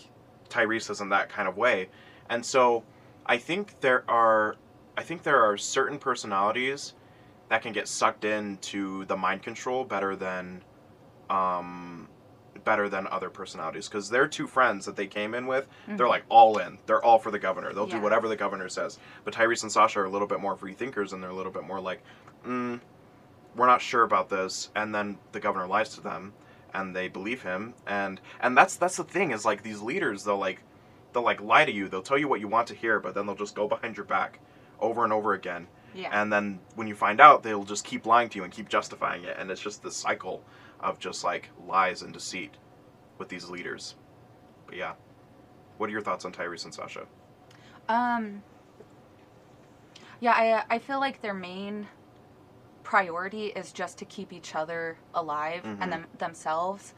Tyrese 0.49 0.89
isn't 0.89 1.09
that 1.09 1.29
kind 1.29 1.47
of 1.47 1.55
way. 1.57 1.89
And 2.29 2.45
so 2.45 2.83
I 3.25 3.37
think 3.37 3.79
there 3.81 4.03
are 4.09 4.55
I 4.97 5.03
think 5.03 5.23
there 5.23 5.41
are 5.43 5.57
certain 5.57 5.97
personalities 5.99 6.93
that 7.49 7.61
can 7.61 7.71
get 7.73 7.87
sucked 7.87 8.25
into 8.25 9.05
the 9.05 9.15
mind 9.17 9.41
control 9.43 9.83
better 9.85 10.15
than 10.15 10.63
um 11.29 12.07
better 12.63 12.89
than 12.89 13.07
other 13.07 13.29
personalities 13.29 13.87
because 13.87 14.09
they're 14.09 14.27
two 14.27 14.45
friends 14.45 14.85
that 14.85 14.95
they 14.95 15.07
came 15.07 15.33
in 15.33 15.47
with 15.47 15.67
they're 15.87 16.05
Mhm. 16.05 16.09
like 16.09 16.23
all 16.29 16.57
in 16.59 16.77
they're 16.85 17.03
all 17.03 17.17
for 17.17 17.31
the 17.31 17.39
governor 17.39 17.73
they'll 17.73 17.87
do 17.87 17.99
whatever 17.99 18.27
the 18.27 18.35
governor 18.35 18.69
says 18.69 18.99
but 19.23 19.33
tyrese 19.33 19.63
and 19.63 19.71
sasha 19.71 19.99
are 20.01 20.05
a 20.05 20.09
little 20.09 20.27
bit 20.27 20.39
more 20.39 20.55
free 20.55 20.73
thinkers 20.73 21.11
and 21.13 21.23
they're 21.23 21.31
a 21.31 21.35
little 21.35 21.51
bit 21.51 21.63
more 21.63 21.79
like 21.79 22.03
mm, 22.45 22.79
we're 23.55 23.67
not 23.67 23.81
sure 23.81 24.03
about 24.03 24.29
this 24.29 24.69
and 24.75 24.93
then 24.93 25.17
the 25.31 25.39
governor 25.39 25.67
lies 25.67 25.89
to 25.95 26.01
them 26.01 26.33
and 26.73 26.95
they 26.95 27.07
believe 27.07 27.41
him 27.43 27.73
and 27.85 28.21
and 28.39 28.57
that's 28.57 28.75
that's 28.77 28.97
the 28.97 29.03
thing 29.03 29.31
is 29.31 29.45
like 29.45 29.61
these 29.63 29.81
leaders 29.81 30.23
they'll 30.23 30.37
like 30.37 30.61
they'll 31.13 31.23
like 31.23 31.41
lie 31.41 31.65
to 31.65 31.71
you 31.71 31.87
they'll 31.89 32.01
tell 32.01 32.17
you 32.17 32.27
what 32.27 32.39
you 32.39 32.47
want 32.47 32.67
to 32.67 32.75
hear 32.75 32.99
but 32.99 33.13
then 33.13 33.25
they'll 33.25 33.35
just 33.35 33.55
go 33.55 33.67
behind 33.67 33.97
your 33.97 34.05
back 34.05 34.39
over 34.79 35.03
and 35.03 35.11
over 35.13 35.33
again 35.33 35.67
Yeah. 35.93 36.09
and 36.13 36.31
then 36.31 36.59
when 36.75 36.87
you 36.87 36.95
find 36.95 37.19
out 37.19 37.43
they'll 37.43 37.63
just 37.65 37.83
keep 37.85 38.05
lying 38.05 38.29
to 38.29 38.37
you 38.37 38.43
and 38.45 38.53
keep 38.53 38.69
justifying 38.69 39.23
it 39.25 39.35
and 39.37 39.51
it's 39.51 39.61
just 39.61 39.83
this 39.83 39.95
cycle 39.97 40.43
of 40.79 40.97
just 40.99 41.23
like 41.23 41.49
lies 41.67 42.01
and 42.01 42.13
deceit 42.13 42.51
with 43.17 43.27
these 43.29 43.49
leaders 43.49 43.95
but 44.65 44.75
yeah 44.77 44.93
what 45.77 45.89
are 45.89 45.93
your 45.93 46.01
thoughts 46.01 46.23
on 46.25 46.31
tyrese 46.31 46.63
and 46.65 46.73
sasha 46.73 47.05
Um. 47.89 48.41
Yeah, 50.21 50.33
I 50.33 50.75
I 50.75 50.79
feel 50.79 50.99
like 50.99 51.21
their 51.21 51.33
main 51.33 51.87
priority 52.83 53.47
is 53.47 53.71
just 53.71 53.97
to 53.99 54.05
keep 54.05 54.33
each 54.33 54.55
other 54.55 54.97
alive 55.13 55.63
Mhm. 55.63 55.77
and 55.81 55.91
them 55.91 56.05
themselves. 56.17 56.93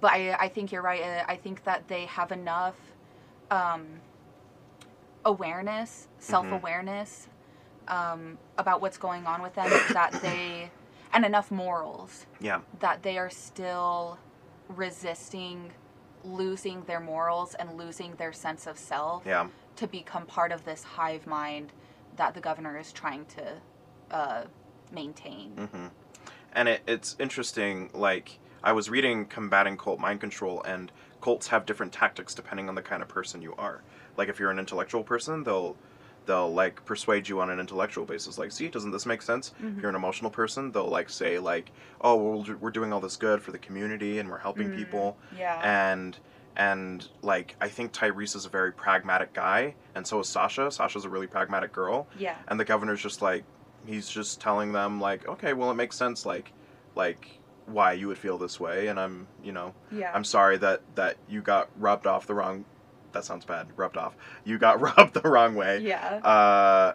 But 0.00 0.12
I 0.12 0.34
I 0.34 0.48
think 0.48 0.72
you're 0.72 0.82
right. 0.82 1.24
I, 1.28 1.36
think 1.36 1.64
that 1.64 1.88
they 1.88 2.06
have 2.06 2.30
enough 2.32 2.76
um, 3.50 4.00
awareness, 5.24 6.08
self 6.18 6.46
awareness 6.52 7.28
um, 7.88 8.38
about 8.58 8.80
what's 8.80 8.98
going 8.98 9.26
on 9.26 9.42
with 9.42 9.54
them 9.54 9.70
that 9.92 10.12
they 10.22 10.70
and 11.12 11.24
enough 11.24 11.50
morals 11.50 12.26
yeah 12.40 12.60
that 12.80 13.02
they 13.02 13.18
are 13.18 13.30
still 13.30 14.18
resisting 14.68 15.72
losing 16.24 16.82
their 16.84 17.00
morals 17.00 17.54
and 17.54 17.76
losing 17.76 18.14
their 18.16 18.32
sense 18.32 18.66
of 18.66 18.78
self 18.78 19.22
yeah 19.26 19.46
to 19.76 19.86
become 19.86 20.24
part 20.26 20.50
of 20.52 20.64
this 20.64 20.82
hive 20.82 21.26
mind 21.26 21.72
that 22.16 22.34
the 22.34 22.40
governor 22.40 22.78
is 22.78 22.92
trying 22.92 23.24
to 23.26 23.60
uh, 24.10 24.44
maintain. 24.94 25.50
hmm 25.72 25.86
And 26.52 26.68
it, 26.68 26.82
it's 26.86 27.16
interesting. 27.18 27.90
Like 27.92 28.38
I 28.62 28.72
was 28.72 28.88
reading 28.88 29.26
combating 29.26 29.76
cult 29.76 29.98
mind 30.00 30.20
control, 30.20 30.62
and 30.62 30.90
cults 31.20 31.48
have 31.48 31.66
different 31.66 31.92
tactics 31.92 32.34
depending 32.34 32.68
on 32.68 32.74
the 32.74 32.82
kind 32.82 33.02
of 33.02 33.08
person 33.08 33.42
you 33.42 33.54
are. 33.58 33.82
Like 34.16 34.28
if 34.28 34.38
you're 34.38 34.50
an 34.50 34.58
intellectual 34.58 35.02
person, 35.02 35.42
they'll 35.44 35.76
they'll 36.26 36.50
like 36.52 36.82
persuade 36.86 37.28
you 37.28 37.40
on 37.40 37.50
an 37.50 37.60
intellectual 37.60 38.06
basis. 38.06 38.38
Like, 38.38 38.50
see, 38.52 38.68
doesn't 38.68 38.92
this 38.92 39.04
make 39.04 39.20
sense? 39.20 39.52
If 39.60 39.80
you're 39.80 39.90
an 39.90 39.96
emotional 39.96 40.30
person, 40.30 40.72
they'll 40.72 40.88
like 40.88 41.10
say 41.10 41.38
like, 41.38 41.70
oh, 42.00 42.16
well, 42.16 42.56
we're 42.60 42.70
doing 42.70 42.92
all 42.94 43.00
this 43.00 43.16
good 43.16 43.42
for 43.42 43.52
the 43.52 43.58
community 43.58 44.18
and 44.20 44.30
we're 44.30 44.38
helping 44.38 44.68
Mm. 44.70 44.76
people. 44.76 45.18
Yeah. 45.36 45.60
and 45.92 46.16
and 46.56 47.06
like 47.22 47.56
I 47.60 47.68
think 47.68 47.92
Tyrese 47.92 48.36
is 48.36 48.46
a 48.46 48.48
very 48.48 48.72
pragmatic 48.72 49.32
guy, 49.34 49.74
and 49.94 50.06
so 50.06 50.20
is 50.20 50.28
Sasha. 50.28 50.70
Sasha's 50.70 51.04
a 51.04 51.08
really 51.10 51.26
pragmatic 51.26 51.72
girl, 51.72 52.06
yeah. 52.18 52.36
and 52.48 52.58
the 52.60 52.64
governor's 52.64 53.02
just 53.02 53.20
like 53.20 53.44
he's 53.86 54.08
just 54.08 54.40
telling 54.40 54.72
them 54.72 55.00
like, 55.00 55.26
okay, 55.28 55.52
well 55.52 55.70
it 55.70 55.74
makes 55.74 55.96
sense 55.96 56.24
like 56.26 56.52
like 56.94 57.40
why 57.66 57.92
you 57.92 58.08
would 58.08 58.18
feel 58.18 58.36
this 58.38 58.60
way, 58.60 58.88
and 58.88 59.00
I'm 59.00 59.26
you 59.42 59.52
know 59.52 59.74
Yeah. 59.90 60.10
I'm 60.14 60.24
sorry 60.24 60.56
that 60.58 60.82
that 60.96 61.16
you 61.28 61.40
got 61.42 61.68
rubbed 61.78 62.06
off 62.06 62.26
the 62.26 62.34
wrong. 62.34 62.64
That 63.12 63.24
sounds 63.24 63.44
bad. 63.44 63.68
Rubbed 63.76 63.96
off. 63.96 64.16
You 64.44 64.58
got 64.58 64.80
rubbed 64.98 65.14
the 65.14 65.28
wrong 65.28 65.54
way. 65.54 65.78
yeah. 65.80 66.16
Uh, 66.16 66.94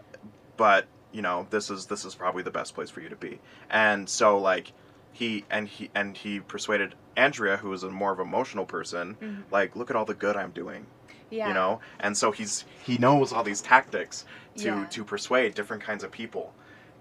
but 0.57 0.85
you 1.11 1.21
know 1.21 1.47
this 1.49 1.69
is 1.71 1.87
this 1.87 2.05
is 2.05 2.13
probably 2.13 2.43
the 2.43 2.51
best 2.51 2.75
place 2.75 2.89
for 2.91 3.01
you 3.01 3.09
to 3.09 3.15
be 3.15 3.39
and 3.71 4.07
so 4.07 4.37
like 4.37 4.73
he 5.11 5.43
and 5.49 5.67
he 5.67 5.89
and 5.95 6.15
he 6.15 6.39
persuaded 6.39 6.93
andrea 7.17 7.57
who 7.57 7.73
is 7.73 7.81
a 7.81 7.89
more 7.89 8.11
of 8.11 8.19
emotional 8.19 8.63
person 8.65 9.17
Mhm. 9.19 9.43
like 9.49 9.75
look 9.75 9.89
at 9.89 9.95
all 9.95 10.05
the 10.05 10.13
good 10.13 10.37
i'm 10.37 10.51
doing 10.51 10.85
yeah. 11.31 11.47
you 11.47 11.53
know 11.55 11.79
and 11.99 12.15
so 12.15 12.31
he's 12.31 12.63
he 12.83 12.99
knows 12.99 13.33
all 13.33 13.43
these 13.43 13.59
tactics 13.61 14.23
to 14.57 14.65
Yeah. 14.65 14.85
to 14.91 15.03
persuade 15.03 15.55
different 15.55 15.81
kinds 15.81 16.03
of 16.03 16.11
people 16.11 16.53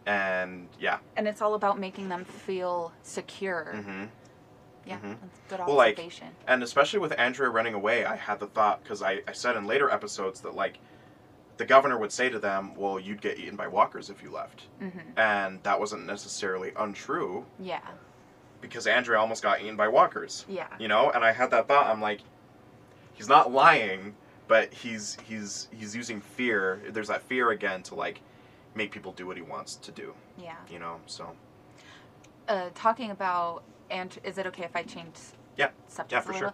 and 0.09 0.69
yeah 0.81 0.99
And 1.17 1.29
it's 1.29 1.43
all 1.43 1.55
about 1.55 1.79
making 1.79 2.09
them 2.09 2.25
feel 2.25 2.93
secure. 3.03 3.73
hmm 3.75 4.05
Yeah, 4.87 4.97
Mhm. 5.01 5.21
that's 5.21 5.39
good 5.51 5.59
Well, 5.67 5.77
like, 5.77 5.93
observation. 5.99 6.29
And 6.47 6.63
especially 6.63 6.99
with 6.99 7.13
Andrea 7.19 7.51
running 7.51 7.75
away, 7.75 8.07
I 8.07 8.17
had 8.17 8.41
the 8.41 8.47
thought 8.47 8.83
because 8.83 9.03
I, 9.03 9.21
I 9.29 9.33
said 9.33 9.55
in 9.55 9.67
later 9.67 9.91
episodes 9.91 10.41
that 10.41 10.55
like 10.55 10.79
the 11.59 11.67
governor 11.67 11.99
would 11.99 12.13
say 12.13 12.31
to 12.31 12.39
them, 12.39 12.75
"Well, 12.75 12.99
you'd 12.99 13.21
get 13.21 13.39
eaten 13.39 13.57
by 13.57 13.67
walkers 13.69 14.09
if 14.09 14.23
you 14.23 14.31
left," 14.31 14.65
hmm 14.81 14.89
and 15.17 15.63
that 15.65 15.79
wasn't 15.79 16.07
necessarily 16.07 16.73
untrue 16.77 17.45
Yeah, 17.59 17.81
because 18.63 18.87
Andrea 18.87 19.19
almost 19.19 19.43
got 19.43 19.61
eaten 19.61 19.77
by 19.77 19.89
walkers. 19.89 20.47
yeah, 20.49 20.69
You 20.79 20.89
know, 20.89 21.11
and 21.11 21.23
I 21.25 21.33
had 21.33 21.51
that 21.51 21.69
thought. 21.69 21.87
I'm 21.89 22.01
like, 22.01 22.21
he's 23.13 23.29
not 23.29 23.53
lying, 23.53 24.15
but 24.47 24.73
he's 24.73 25.19
he's 25.25 25.69
he's 25.71 25.95
using 25.95 26.21
fear. 26.23 26.81
There's 26.89 27.09
that 27.09 27.23
fear 27.23 27.51
again 27.51 27.83
to 27.85 27.95
like 27.95 28.21
make 28.79 28.91
people 28.93 29.13
do 29.13 29.27
what 29.27 29.37
he 29.37 29.43
wants 29.43 29.77
to 29.77 29.91
do. 29.93 30.15
yeah. 30.39 30.57
You 30.71 30.79
know, 30.79 31.01
so 31.07 31.25
Uh, 32.49 32.71
talking 32.75 33.11
about 33.11 33.63
and 33.91 34.19
is 34.25 34.39
it 34.39 34.47
okay 34.47 34.65
if 34.65 34.75
I 34.77 34.83
change 34.85 35.17
Yeah. 35.57 35.71
subjects 35.89 36.13
Yeah, 36.13 36.21
for 36.33 36.33
sure. 36.39 36.53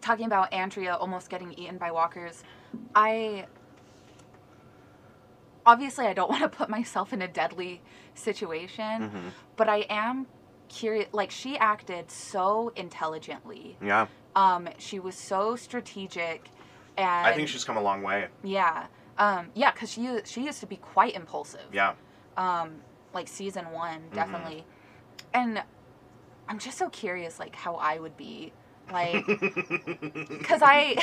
Talking 0.00 0.26
about 0.26 0.52
Andrea 0.52 0.94
almost 0.94 1.28
getting 1.30 1.52
eaten 1.54 1.76
by 1.78 1.90
walkers, 1.90 2.44
I 2.94 3.46
obviously 5.66 6.06
I 6.06 6.12
don't 6.14 6.30
want 6.34 6.42
to 6.42 6.48
put 6.48 6.68
myself 6.68 7.12
in 7.12 7.22
a 7.22 7.28
deadly 7.28 7.80
situation, 8.14 9.10
Mhm. 9.10 9.32
but 9.56 9.68
I 9.68 9.86
am 9.88 10.26
curious. 10.68 11.08
Like 11.12 11.30
she 11.30 11.56
acted 11.58 12.10
so 12.10 12.72
intelligently. 12.76 13.76
yeah, 13.80 14.06
Um, 14.36 14.68
she 14.78 14.98
was 15.00 15.16
so 15.16 15.56
strategic, 15.56 16.50
and 16.96 17.26
I 17.26 17.32
think 17.34 17.48
she's 17.48 17.64
come 17.64 17.76
a 17.76 17.82
long 17.82 18.02
way. 18.02 18.28
yeah, 18.42 18.86
um, 19.18 19.48
yeah, 19.54 19.72
because 19.72 19.90
she 19.92 20.08
she 20.24 20.44
used 20.44 20.60
to 20.60 20.66
be 20.66 20.76
quite 20.76 21.14
impulsive. 21.14 21.68
Yeah, 21.72 21.94
um 22.36 22.70
like 23.12 23.28
season 23.28 23.70
one 23.72 24.00
Mm-hmm. 24.12 24.14
definitely 24.14 24.64
and 25.34 25.62
i'm 26.48 26.58
just 26.58 26.78
so 26.78 26.88
curious 26.88 27.38
like 27.38 27.54
how 27.56 27.74
i 27.76 27.98
would 27.98 28.16
be 28.16 28.52
like 28.92 29.24
because 30.38 30.60
i 30.62 30.96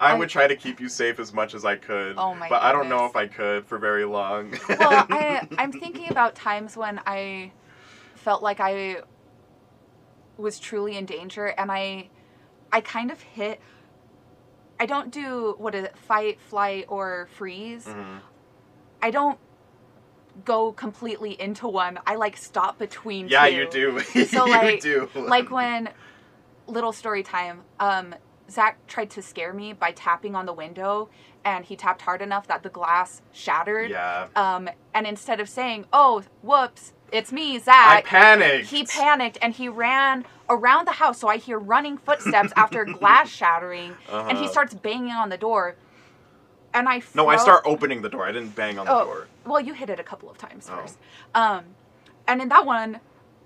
I 0.00 0.18
would 0.18 0.28
try 0.28 0.48
to 0.48 0.56
keep 0.56 0.80
you 0.80 0.88
safe 0.88 1.20
as 1.20 1.32
much 1.32 1.54
as 1.54 1.64
I 1.64 1.76
could. 1.76 2.16
Oh 2.18 2.34
my 2.34 2.48
But 2.48 2.62
I 2.62 2.72
don't 2.72 2.88
know 2.88 3.06
if 3.06 3.14
I 3.14 3.28
could 3.28 3.66
for 3.66 3.78
very 3.78 4.04
long. 4.04 4.50
well 4.68 5.06
i 5.10 5.46
i'm 5.58 5.70
thinking 5.72 6.08
about 6.08 6.34
times 6.34 6.76
when 6.76 7.00
i 7.06 7.52
felt 8.16 8.42
like 8.42 8.58
i 8.58 8.96
was 10.36 10.58
truly 10.58 10.96
in 10.96 11.06
danger 11.06 11.46
and 11.46 11.70
i 11.70 12.08
i 12.72 12.80
kind 12.80 13.10
of 13.10 13.20
hit 13.20 13.60
i 14.82 14.86
don't 14.86 15.10
do 15.12 15.54
what 15.58 15.74
is 15.76 15.84
it 15.84 15.96
fight 15.96 16.36
flight 16.50 16.84
or 16.88 17.28
freeze 17.36 17.86
Mhm. 17.86 18.18
i 19.00 19.10
don't 19.12 19.38
go 20.44 20.72
completely 20.72 21.32
into 21.40 21.68
one 21.68 21.98
i 22.06 22.14
like 22.16 22.36
stop 22.36 22.78
between 22.78 23.28
Yeah, 23.28 23.46
two. 23.46 23.54
you 23.56 23.70
do. 23.70 24.00
So, 24.26 24.46
you 24.46 24.52
like- 24.52 24.80
do. 24.80 25.08
like 25.14 25.50
when 25.50 25.90
little 26.66 26.92
story 26.92 27.22
time 27.22 27.62
um 27.78 28.14
zach 28.50 28.74
tried 28.86 29.10
to 29.10 29.22
scare 29.22 29.52
me 29.52 29.72
by 29.72 29.92
tapping 29.92 30.34
on 30.34 30.46
the 30.46 30.52
window 30.64 31.08
and 31.44 31.64
he 31.64 31.74
tapped 31.76 32.02
hard 32.02 32.22
enough 32.22 32.46
that 32.48 32.62
the 32.62 32.68
glass 32.70 33.22
shattered 33.32 33.90
Yeah. 33.90 34.26
um 34.34 34.68
and 34.94 35.06
instead 35.06 35.38
of 35.40 35.48
saying 35.48 35.84
oh 35.92 36.22
whoops 36.42 36.92
it's 37.12 37.30
me 37.30 37.58
Zach," 37.58 37.98
I 37.98 38.00
panicked. 38.00 38.68
he 38.70 38.84
panicked 38.84 39.36
and 39.42 39.52
he 39.54 39.68
ran 39.68 40.24
around 40.56 40.86
the 40.86 40.92
house 41.02 41.18
so 41.18 41.26
i 41.28 41.36
hear 41.36 41.58
running 41.58 41.96
footsteps 41.96 42.52
after 42.56 42.84
glass 42.98 43.28
shattering 43.30 43.90
and 44.28 44.36
he 44.38 44.44
Uh-huh. 44.44 44.52
starts 44.52 44.74
banging 44.74 45.12
on 45.12 45.28
the 45.30 45.38
door 45.48 45.76
and 46.74 46.88
i 46.88 47.02
No, 47.14 47.28
I 47.28 47.36
start 47.36 47.62
opening 47.72 48.02
the 48.02 48.08
door. 48.08 48.24
I 48.26 48.32
didn't 48.32 48.54
bang 48.54 48.78
on 48.78 48.86
the 48.86 48.92
Oh. 48.92 49.04
door. 49.04 49.28
well, 49.44 49.60
you 49.60 49.74
hit 49.74 49.90
it 49.90 49.98
a 50.00 50.02
couple 50.12 50.28
of 50.30 50.38
times 50.38 50.68
Oh. 50.70 50.76
first. 50.76 50.96
Um, 51.34 51.62
and 52.26 52.40
in 52.40 52.48
that 52.48 52.64
one, 52.64 53.00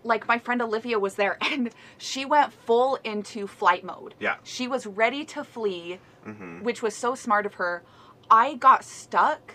like 0.04 0.28
my 0.28 0.38
friend 0.38 0.62
Olivia 0.62 0.98
was 1.06 1.14
there, 1.16 1.36
and 1.50 1.70
she 1.98 2.24
went 2.24 2.52
full 2.52 2.98
into 3.12 3.46
flight 3.48 3.82
mode. 3.84 4.14
Yeah. 4.20 4.36
She 4.44 4.68
was 4.68 4.86
ready 4.86 5.24
to 5.34 5.42
flee, 5.44 5.98
hmm 6.24 6.62
which 6.62 6.82
was 6.82 6.94
so 6.94 7.14
smart 7.16 7.46
of 7.46 7.54
her. 7.54 7.82
I 8.30 8.54
got 8.54 8.84
stuck 8.84 9.54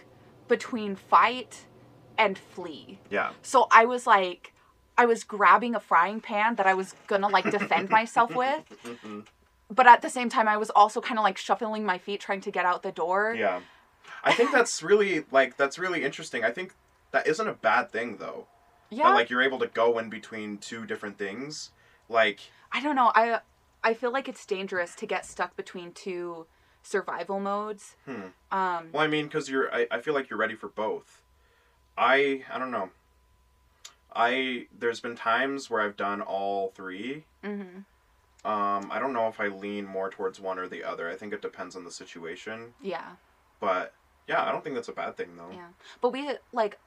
between 0.50 0.96
fight 0.96 1.66
and 2.18 2.38
flee. 2.38 3.00
Yeah. 3.10 3.30
So 3.42 3.68
I 3.72 3.86
was 3.86 4.06
like, 4.06 4.54
I 4.98 5.06
was 5.06 5.24
grabbing 5.24 5.74
a 5.76 5.80
frying 5.80 6.22
pan 6.22 6.56
that 6.56 6.68
I 6.68 6.74
was 6.74 6.94
gonna 7.08 7.28
like 7.30 7.50
defend 7.50 7.90
myself 7.90 8.36
with, 8.36 8.64
Mhm. 8.84 9.26
but 9.70 9.88
at 9.88 10.02
the 10.02 10.10
same 10.10 10.30
time, 10.30 10.48
I 10.48 10.58
was 10.58 10.70
also 10.70 11.02
kind 11.02 11.18
of 11.18 11.24
like 11.24 11.38
shuffling 11.38 11.86
my 11.86 11.98
feet 11.98 12.20
trying 12.20 12.42
to 12.42 12.52
get 12.52 12.66
out 12.66 12.84
the 12.84 12.92
door. 12.92 13.34
Yeah. 13.38 13.62
I 14.24 14.34
think 14.34 14.52
that's 14.52 14.84
really 14.84 15.26
like 15.32 15.58
that's 15.58 15.80
really 15.80 16.04
interesting. 16.04 16.44
I 16.44 16.52
think 16.52 16.74
that 17.12 17.26
isn't 17.28 17.48
a 17.48 17.54
bad 17.54 17.92
thing 17.92 18.18
though. 18.18 18.48
Yeah. 18.90 19.10
That 19.10 19.16
like 19.16 19.30
you're 19.30 19.42
able 19.42 19.60
to 19.60 19.68
go 19.68 19.98
in 19.98 20.10
between 20.10 20.58
two 20.58 20.86
different 20.86 21.18
things. 21.18 21.72
Like 22.10 22.40
I 22.72 22.82
don't 22.82 22.96
know. 22.96 23.12
I 23.16 23.40
I 23.84 23.94
feel 23.96 24.12
like 24.12 24.28
it's 24.30 24.46
dangerous 24.46 24.94
to 24.96 25.06
get 25.08 25.26
stuck 25.26 25.56
between 25.56 25.92
two 25.94 26.46
survival 26.84 27.40
modes. 27.40 27.96
hmm. 28.06 28.28
Um, 28.52 28.90
Well, 28.92 29.04
I 29.04 29.08
mean, 29.08 29.26
because 29.26 29.50
you're, 29.50 29.74
I, 29.74 29.88
I 29.90 30.00
feel 30.02 30.14
like 30.14 30.30
you're 30.30 30.38
ready 30.40 30.56
for 30.56 30.68
both. 30.68 31.22
I, 31.98 32.44
I 32.52 32.58
don't 32.60 32.72
know. 32.72 32.90
I, 34.16 34.68
there's 34.78 35.00
been 35.00 35.16
times 35.16 35.70
where 35.70 35.82
I've 35.82 35.98
done 35.98 36.22
all 36.22 36.70
three. 36.76 37.26
mhm. 37.44 37.86
Um, 38.44 38.90
I 38.92 38.98
don't 39.00 39.14
know 39.14 39.28
if 39.28 39.40
I 39.40 39.48
lean 39.50 39.86
more 39.86 40.10
towards 40.10 40.40
one 40.40 40.58
or 40.58 40.68
the 40.68 40.84
other. 40.84 41.08
I 41.10 41.16
think 41.16 41.32
it 41.32 41.44
depends 41.44 41.76
on 41.76 41.84
the 41.84 41.92
situation. 41.92 42.74
Yeah, 42.82 43.12
But 43.60 43.94
yeah, 44.28 44.44
I 44.44 44.52
don't 44.52 44.64
think 44.64 44.74
that's 44.76 44.88
a 44.88 44.94
bad 44.94 45.16
thing 45.16 45.36
though. 45.38 45.52
yeah. 45.52 45.68
But 46.02 46.12
we 46.12 46.32
like, 46.52 46.80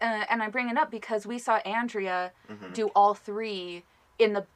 uh, 0.00 0.24
and 0.30 0.40
I 0.40 0.48
bring 0.48 0.68
it 0.70 0.78
up 0.78 0.88
because 0.90 1.26
we 1.26 1.38
saw 1.38 1.56
Andrea 1.58 2.30
hmm 2.48 2.72
do 2.72 2.88
all 2.94 3.14
three 3.14 3.82
in 4.20 4.34
the 4.34 4.46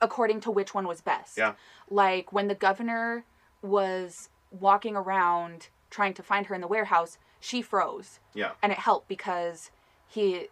according 0.00 0.40
to 0.40 0.50
which 0.50 0.74
one 0.74 0.88
was 0.88 1.00
best. 1.00 1.38
Yeah. 1.38 1.54
Like 1.88 2.32
when 2.32 2.48
the 2.48 2.54
governor 2.56 3.24
was 3.62 4.28
walking 4.50 4.96
around 4.96 5.68
trying 5.90 6.14
to 6.14 6.22
find 6.22 6.46
her 6.46 6.54
in 6.54 6.60
the 6.60 6.66
warehouse, 6.68 7.16
she 7.38 7.62
froze. 7.62 8.18
Yeah. 8.34 8.52
And 8.62 8.72
it 8.72 8.78
helped 8.78 9.06
because 9.08 9.70
he 10.08 10.48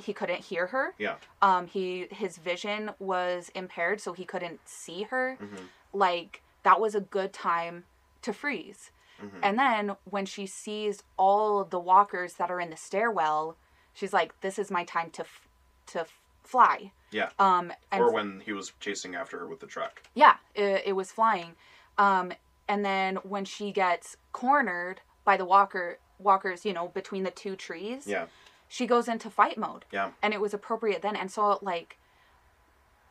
he 0.00 0.12
couldn't 0.12 0.40
hear 0.44 0.66
her. 0.68 0.94
Yeah. 0.98 1.16
Um 1.42 1.66
he 1.66 2.06
his 2.10 2.36
vision 2.38 2.90
was 2.98 3.50
impaired 3.54 4.00
so 4.00 4.12
he 4.12 4.24
couldn't 4.24 4.60
see 4.64 5.04
her. 5.04 5.38
Mm-hmm. 5.40 5.64
Like 5.92 6.42
that 6.62 6.80
was 6.80 6.94
a 6.94 7.00
good 7.00 7.32
time 7.32 7.84
to 8.22 8.32
freeze. 8.32 8.90
Mm-hmm. 9.22 9.38
And 9.42 9.58
then 9.58 9.96
when 10.04 10.26
she 10.26 10.46
sees 10.46 11.02
all 11.16 11.64
the 11.64 11.78
walkers 11.78 12.34
that 12.34 12.50
are 12.50 12.60
in 12.60 12.70
the 12.70 12.76
stairwell, 12.76 13.56
she's 13.92 14.12
like 14.12 14.38
this 14.40 14.58
is 14.58 14.70
my 14.70 14.84
time 14.84 15.10
to 15.10 15.22
f- 15.22 15.48
to 15.86 16.00
f- 16.00 16.18
fly. 16.42 16.92
Yeah. 17.10 17.30
Um 17.38 17.72
and 17.92 18.02
or 18.02 18.12
when 18.12 18.40
he 18.44 18.52
was 18.52 18.72
chasing 18.80 19.14
after 19.14 19.38
her 19.38 19.46
with 19.46 19.60
the 19.60 19.66
truck. 19.66 20.02
yeah, 20.14 20.36
it, 20.54 20.82
it 20.86 20.92
was 20.92 21.10
flying. 21.12 21.54
Um, 21.98 22.32
and 22.68 22.84
then 22.84 23.16
when 23.16 23.44
she 23.44 23.72
gets 23.72 24.16
cornered 24.32 25.00
by 25.24 25.36
the 25.36 25.44
walker 25.44 25.98
walkers, 26.18 26.64
you 26.64 26.72
know, 26.72 26.88
between 26.88 27.24
the 27.24 27.30
two 27.30 27.56
trees, 27.56 28.06
Yeah. 28.06 28.26
She 28.72 28.86
goes 28.86 29.08
into 29.08 29.28
fight 29.28 29.58
mode. 29.58 29.84
Yeah. 29.90 30.12
And 30.22 30.32
it 30.32 30.40
was 30.40 30.54
appropriate 30.54 31.02
then. 31.02 31.16
And 31.16 31.30
so 31.30 31.58
like 31.60 31.98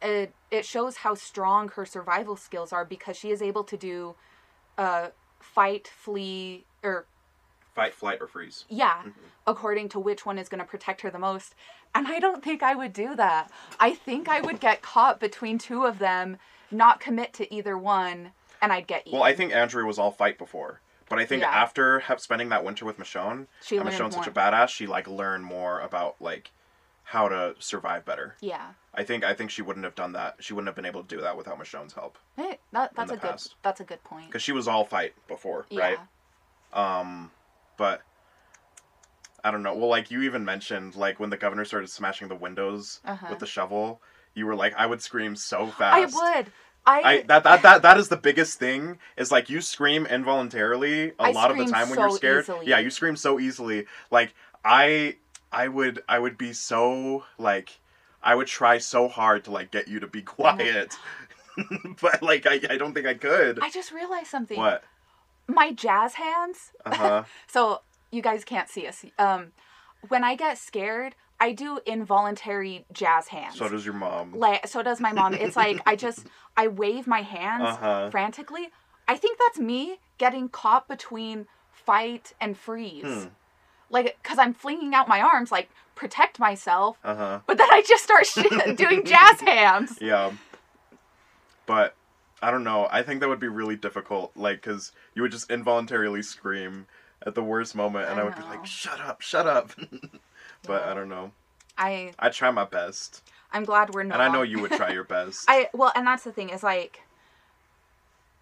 it 0.01 0.33
it 0.49 0.65
shows 0.65 0.97
how 0.97 1.13
strong 1.13 1.67
her 1.69 1.85
survival 1.85 2.37
skills 2.37 2.71
are 2.71 2.85
because 2.85 3.17
she 3.17 3.29
is 3.29 3.41
able 3.41 3.65
to 3.65 3.75
do 3.77 4.15
uh 4.77 5.09
fight, 5.39 5.87
flee 5.87 6.65
or 6.81 7.05
Fight, 7.75 7.93
flight, 7.93 8.17
or 8.21 8.27
freeze. 8.27 8.65
yeah, 8.67 9.03
Mhm. 9.03 9.13
according 9.47 9.89
to 9.89 9.99
which 9.99 10.25
one 10.25 10.37
is 10.37 10.49
going 10.49 10.59
to 10.59 10.65
protect 10.65 11.01
her 11.01 11.09
the 11.09 11.19
most. 11.19 11.55
And 11.95 12.07
I 12.07 12.19
don't 12.19 12.43
think 12.43 12.61
I 12.63 12.75
would 12.75 12.91
do 12.93 13.15
that. 13.15 13.51
I 13.79 13.93
think 13.95 14.27
I 14.27 14.41
would 14.41 14.59
get 14.59 14.81
caught 14.81 15.19
between 15.19 15.57
two 15.57 15.85
of 15.85 15.99
them, 15.99 16.39
not 16.71 16.99
commit 16.99 17.31
to 17.33 17.53
either 17.53 17.77
one, 17.77 18.31
and 18.61 18.73
I'd 18.73 18.87
get 18.87 19.01
eaten. 19.01 19.13
Well, 19.13 19.23
I 19.23 19.33
think 19.33 19.53
Andrea 19.53 19.85
was 19.85 19.97
all 19.99 20.11
fight 20.11 20.37
before. 20.37 20.81
But 21.09 21.19
I 21.19 21.25
think 21.25 21.41
Yeah. 21.41 21.49
after 21.49 21.99
have, 22.01 22.19
spending 22.19 22.49
that 22.49 22.63
winter 22.63 22.85
with 22.85 22.97
Michonne, 22.97 23.47
she 23.61 23.77
and 23.77 23.87
Michonne's 23.87 24.15
more. 24.15 24.23
such 24.23 24.27
a 24.27 24.31
badass, 24.31 24.69
she 24.69 24.87
like 24.87 25.07
learned 25.07 25.43
more 25.45 25.79
about 25.79 26.15
like 26.19 26.51
how 27.03 27.27
to 27.27 27.55
survive 27.57 28.05
better. 28.05 28.35
yeah, 28.39 28.73
I 28.93 29.03
think 29.03 29.23
I 29.23 29.33
think 29.33 29.49
she 29.49 29.61
wouldn't 29.63 29.83
have 29.83 29.95
done 29.95 30.13
that. 30.13 30.35
She 30.39 30.53
wouldn't 30.53 30.67
have 30.67 30.75
been 30.75 30.85
able 30.85 31.01
to 31.01 31.07
do 31.07 31.21
that 31.21 31.35
without 31.35 31.57
Michonne's 31.59 31.93
help 31.93 32.17
hey, 32.35 32.59
that, 32.71 32.95
that's 32.95 33.11
a 33.11 33.17
good 33.17 33.41
that's 33.61 33.79
a 33.79 33.83
good 33.83 34.03
point. 34.03 34.27
because 34.27 34.41
she 34.41 34.51
was 34.51 34.67
all 34.67 34.85
fight 34.85 35.13
before, 35.27 35.65
Yeah, 35.69 35.81
right? 35.81 36.99
Um, 36.99 37.31
but 37.77 38.01
I 39.43 39.51
don't 39.51 39.63
know. 39.63 39.73
Well, 39.73 39.89
like 39.89 40.11
you 40.11 40.21
even 40.21 40.45
mentioned, 40.45 40.95
like 40.95 41.19
when 41.19 41.29
the 41.29 41.37
governor 41.37 41.65
started 41.65 41.89
smashing 41.89 42.27
the 42.27 42.35
windows 42.35 42.99
uh-huh. 43.05 43.27
with 43.29 43.39
the 43.39 43.45
shovel, 43.45 44.01
you 44.33 44.45
were 44.45 44.55
like, 44.55 44.73
I 44.75 44.85
would 44.85 45.01
scream 45.01 45.35
so 45.35 45.67
fast. 45.67 46.15
I 46.15 46.35
would. 46.37 46.51
I, 46.89 47.10
I 47.10 47.21
that, 47.23 47.43
that 47.43 47.62
that 47.62 47.82
that 47.84 47.97
is 47.97 48.08
the 48.10 48.17
biggest 48.17 48.58
thing 48.60 48.97
is 49.17 49.32
like 49.32 49.49
you 49.49 49.62
scream 49.62 50.06
involuntarily 50.06 51.10
a 51.12 51.13
I 51.19 51.32
lot 51.32 51.52
of 51.52 51.58
the 51.58 51.65
time 51.65 51.89
when 51.89 51.99
you're 51.99 52.12
scared. 52.12 52.43
easily. 52.45 52.65
Yeah, 52.67 52.80
you 52.80 52.89
scream 52.89 53.15
so 53.15 53.39
easily. 53.39 53.86
Like 54.12 54.34
I 54.65 55.17
I 55.52 55.67
would 55.67 56.02
I 56.08 56.19
would 56.19 56.38
be 56.38 56.54
so 56.54 57.25
like 57.38 57.80
I 58.23 58.36
would 58.36 58.47
try 58.47 58.78
so 58.80 59.08
hard 59.08 59.43
to 59.45 59.52
like 59.52 59.71
get 59.71 59.88
you 59.88 59.99
to 59.99 60.08
be 60.08 60.21
quiet. 60.38 60.95
but 62.02 62.21
like 62.21 62.45
I, 62.47 62.60
I 62.69 62.78
don't 62.78 62.93
think 62.93 63.06
I 63.06 63.13
could. 63.13 63.60
I 63.62 63.69
just 63.69 63.91
realized 63.91 64.28
something. 64.28 64.58
what? 64.58 64.84
My 65.47 65.71
jazz 65.71 66.15
hands. 66.15 66.71
Uh-huh. 66.86 67.23
So 67.47 67.82
you 68.12 68.21
guys 68.21 68.43
can't 68.43 68.69
see 68.69 68.88
us. 68.88 69.04
Um, 69.17 69.52
when 70.08 70.23
I 70.23 70.36
get 70.36 70.58
scared, 70.58 71.15
I 71.39 71.54
do 71.54 71.80
involuntary 71.86 72.86
jazz 72.91 73.28
hands. 73.30 73.58
So 73.58 73.69
does 73.69 73.86
your 73.86 73.93
mom. 73.95 74.34
like 74.34 74.67
so 74.67 74.84
does 74.84 74.99
my 74.99 75.13
mom. 75.13 75.34
It's 75.34 75.56
like 75.56 75.80
I 75.86 75.95
just 75.95 76.28
I 76.58 76.67
wave 76.67 77.08
my 77.08 77.21
hands 77.21 77.63
Uh-huh. 77.65 78.10
frantically. 78.10 78.69
I 79.08 79.15
think 79.15 79.39
that's 79.39 79.58
me 79.60 79.99
getting 80.17 80.49
caught 80.49 80.88
between 80.88 81.47
fight 81.71 82.34
and 82.41 82.58
freeze. 82.58 83.04
Hmm. 83.06 83.28
Like 83.89 84.17
cuz 84.23 84.38
I'm 84.38 84.54
flinging 84.54 84.93
out 84.93 85.08
my 85.08 85.21
arms 85.21 85.52
like 85.52 85.69
protect 85.95 86.39
myself, 86.39 86.97
Uh 87.04 87.15
huh. 87.15 87.39
but 87.47 87.58
then 87.58 87.69
I 87.71 87.82
just 87.88 88.04
start 88.04 88.25
sh- 88.25 88.75
doing 88.75 89.06
jazz 89.06 89.39
hands. 89.41 89.97
Yeah. 90.02 90.32
But 91.65 91.95
I 92.41 92.52
don't 92.52 92.63
know. 92.63 92.88
I 92.91 93.02
think 93.04 93.19
that 93.19 93.30
would 93.30 93.39
be 93.39 93.47
really 93.47 93.75
difficult. 93.75 94.32
Like, 94.36 94.62
because 94.62 94.91
you 95.13 95.21
would 95.21 95.32
just 95.32 95.49
involuntarily 95.52 96.21
scream 96.21 96.88
at 97.25 97.36
the 97.36 97.43
worst 97.43 97.75
moment, 97.75 98.10
and 98.10 98.17
I 98.19 98.21
I, 98.21 98.25
would 98.25 98.36
be 98.36 98.43
like, 98.43 98.65
"Shut 98.65 99.02
up, 99.02 99.19
shut 99.21 99.45
up." 99.45 99.71
but 100.63 100.81
Yeah. 100.83 100.91
I 100.91 100.93
don't 100.93 101.09
know. 101.09 101.31
I 101.77 102.13
I 102.19 102.29
try 102.29 102.51
my 102.51 102.65
best, 102.65 103.23
I'm 103.53 103.63
glad 103.65 103.93
we're 103.93 104.03
not 104.03 104.15
and 104.19 104.21
I 104.23 104.31
know 104.33 104.41
you 104.41 104.59
would 104.59 104.71
try 104.71 104.91
your 104.91 105.03
best. 105.17 105.45
I 105.47 105.69
well, 105.73 105.91
and 105.95 106.05
that's 106.05 106.23
the 106.23 106.31
thing 106.31 106.49
is 106.49 106.63
like 106.63 107.01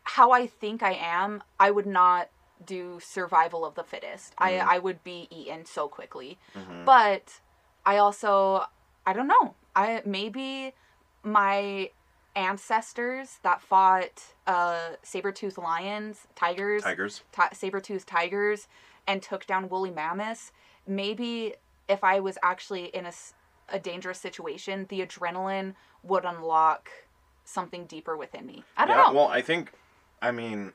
how 0.04 0.32
I 0.32 0.48
think 0.48 0.82
I 0.84 0.94
am. 0.94 1.44
I 1.60 1.72
would 1.72 1.86
not 1.86 2.30
do 2.66 3.00
survival 3.00 3.66
of 3.66 3.76
the 3.76 3.84
fittest. 3.84 4.34
Mhm. 4.38 4.46
I 4.46 4.58
I 4.76 4.80
would 4.80 5.04
be 5.04 5.28
eaten 5.30 5.66
so 5.66 5.88
quickly. 5.88 6.38
Mhm. 6.56 6.86
But 6.86 7.42
I 7.86 7.98
also 7.98 8.66
I 9.06 9.14
don't 9.14 9.28
know. 9.28 9.54
I 9.76 10.02
maybe 10.06 10.74
my 11.24 11.92
ancestors 12.36 13.40
that 13.44 13.62
fought 13.62 14.24
uh 14.48 14.92
saber-toothed 15.04 15.58
lions, 15.58 16.28
tigers, 16.36 16.84
Tigers. 16.84 17.24
ti- 17.32 17.54
saber-toothed 17.54 18.08
tigers 18.08 18.68
and 19.06 19.22
took 19.22 19.46
down 19.46 19.70
woolly 19.70 19.92
mammoths 19.92 20.52
maybe 20.86 21.54
if 21.88 22.04
i 22.04 22.20
was 22.20 22.38
actually 22.44 22.86
in 22.86 23.06
a 23.70 23.80
dangerous 23.80 24.20
situation 24.20 24.86
the 24.90 25.02
adrenaline 25.06 25.74
would 26.04 26.26
unlock 26.26 26.90
something 27.46 27.86
deeper 27.86 28.16
within 28.16 28.46
me 28.46 28.64
i 28.76 28.86
don't 28.86 28.96
yeah. 28.96 29.10
know 29.10 29.16
Well, 29.16 29.28
I 29.28 29.42
think, 29.42 29.72
I 30.22 30.32
mean, 30.32 30.74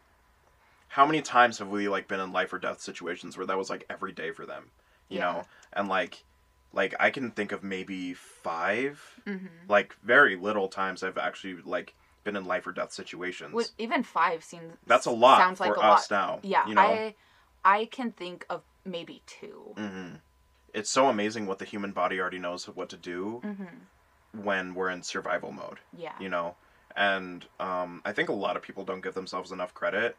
how 0.89 1.07
many 1.07 1.23
times 1.23 1.59
have 1.59 1.69
we 1.69 1.89
like 1.89 2.09
been 2.09 2.21
in 2.21 2.33
life 2.33 2.53
or 2.53 2.59
death 2.59 2.81
situations 2.81 3.37
where 3.37 3.47
that 3.47 3.57
was 3.57 3.71
like 3.71 3.85
every 3.89 4.13
day 4.13 4.31
for 4.31 4.45
them, 4.45 4.71
you 5.09 5.19
Yeah. 5.19 5.33
know? 5.33 5.45
And 5.73 5.89
like, 5.89 6.25
like 6.73 6.95
I 7.01 7.11
can 7.11 7.31
think 7.31 7.53
of 7.53 7.63
maybe 7.63 8.15
5 8.15 9.21
hmm 9.27 9.37
like 9.69 9.95
very 10.05 10.37
little 10.37 10.69
times 10.69 11.03
I've 11.03 11.17
actually 11.17 11.57
like 11.65 11.95
been 12.25 12.37
in 12.37 12.45
life 12.45 12.67
or 12.67 12.73
death 12.73 12.93
situations. 12.93 13.55
With, 13.55 13.71
even 13.79 14.03
five 14.03 14.45
seems 14.45 14.75
That's 14.87 15.07
a 15.07 15.11
lot 15.11 15.39
sounds 15.39 15.61
for 15.61 15.69
like 15.69 15.77
a 15.77 15.81
us 15.81 16.11
lot 16.11 16.19
now. 16.19 16.39
yeah 16.43 16.65
you 16.67 16.75
know, 16.75 16.83
i 16.83 17.15
i 17.65 17.85
can 17.87 18.11
think 18.11 18.45
of 18.51 18.63
maybe 18.85 19.23
2 19.27 19.75
hmm 19.77 20.15
it's 20.75 20.91
so 20.91 21.09
amazing 21.09 21.47
what 21.47 21.59
the 21.59 21.65
human 21.65 21.93
body 21.93 22.21
already 22.21 22.39
knows 22.39 22.65
what 22.67 22.89
to 22.91 22.97
do 22.97 23.41
mm-hmm. 23.45 24.43
when 24.43 24.75
we're 24.75 24.91
in 24.91 25.03
survival 25.03 25.53
mode. 25.53 25.79
yeah 25.97 26.13
You 26.19 26.29
know, 26.29 26.57
and 26.97 27.45
um, 27.61 28.03
I 28.05 28.13
think 28.13 28.29
a 28.29 28.35
lot 28.35 28.57
of 28.57 28.63
people 28.63 28.85
don't 28.85 29.03
give 29.03 29.15
themselves 29.15 29.53
enough 29.53 29.75
credit 29.75 30.17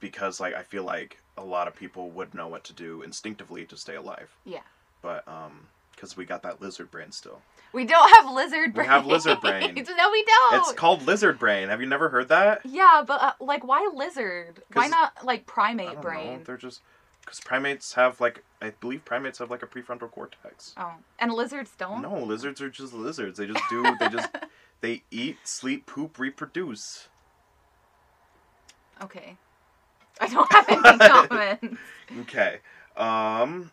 because, 0.00 0.40
like, 0.40 0.54
I 0.54 0.62
feel 0.62 0.84
like 0.84 1.18
a 1.36 1.44
lot 1.44 1.68
of 1.68 1.74
people 1.76 2.10
would 2.10 2.34
know 2.34 2.48
what 2.48 2.64
to 2.64 2.72
do 2.72 3.02
instinctively 3.02 3.64
to 3.66 3.76
stay 3.76 3.94
alive. 3.94 4.36
yeah 4.44 4.60
But 5.00 5.26
um, 5.26 5.68
because 5.94 6.16
we 6.16 6.24
got 6.24 6.42
that 6.42 6.60
lizard 6.60 6.90
brain 6.90 7.12
still. 7.12 7.40
we 7.72 7.84
don't 7.84 8.08
have 8.16 8.32
lizard 8.32 8.74
brain. 8.74 8.86
We 8.86 8.92
have 8.92 9.06
lizard 9.06 9.40
brain. 9.40 9.74
no 9.74 10.10
we 10.10 10.24
don't 10.24 10.54
It's 10.56 10.72
called 10.72 11.06
lizard 11.06 11.38
brain. 11.38 11.68
Have 11.68 11.80
you 11.80 11.86
never 11.86 12.08
heard 12.08 12.28
that? 12.28 12.60
yeah 12.64 13.02
but 13.06 13.22
uh, 13.22 13.32
like 13.40 13.64
why 13.64 13.88
lizard 13.94 14.62
Why 14.72 14.88
not 14.88 15.24
like 15.24 15.46
primate 15.46 15.86
don't 15.86 15.96
know. 15.96 16.02
brain 16.02 16.42
They're 16.44 16.56
just 16.56 16.80
because 17.24 17.40
primates 17.40 17.94
have 17.94 18.20
like 18.20 18.42
I 18.60 18.70
believe 18.70 19.04
primates 19.04 19.38
have 19.38 19.50
like 19.50 19.62
a 19.62 19.66
prefrontal 19.66 20.10
cortex. 20.10 20.74
oh 20.76 20.92
and 21.18 21.32
lizards 21.32 21.72
don't 21.78 22.02
No, 22.02 22.18
lizards 22.18 22.60
are 22.60 22.68
just 22.70 22.92
lizards. 22.92 23.38
They 23.38 23.46
just 23.46 23.62
do. 23.70 23.82
They 24.00 24.08
just 24.08 24.28
they 24.80 25.02
eat, 25.10 25.36
sleep, 25.44 25.86
poop, 25.86 26.18
reproduce. 26.18 27.08
Okay. 29.02 29.36
I 30.20 30.26
don't 30.28 30.52
have 30.52 30.68
any 30.68 30.98
comments. 30.98 31.76
Okay. 32.20 32.58
Um. 32.96 33.70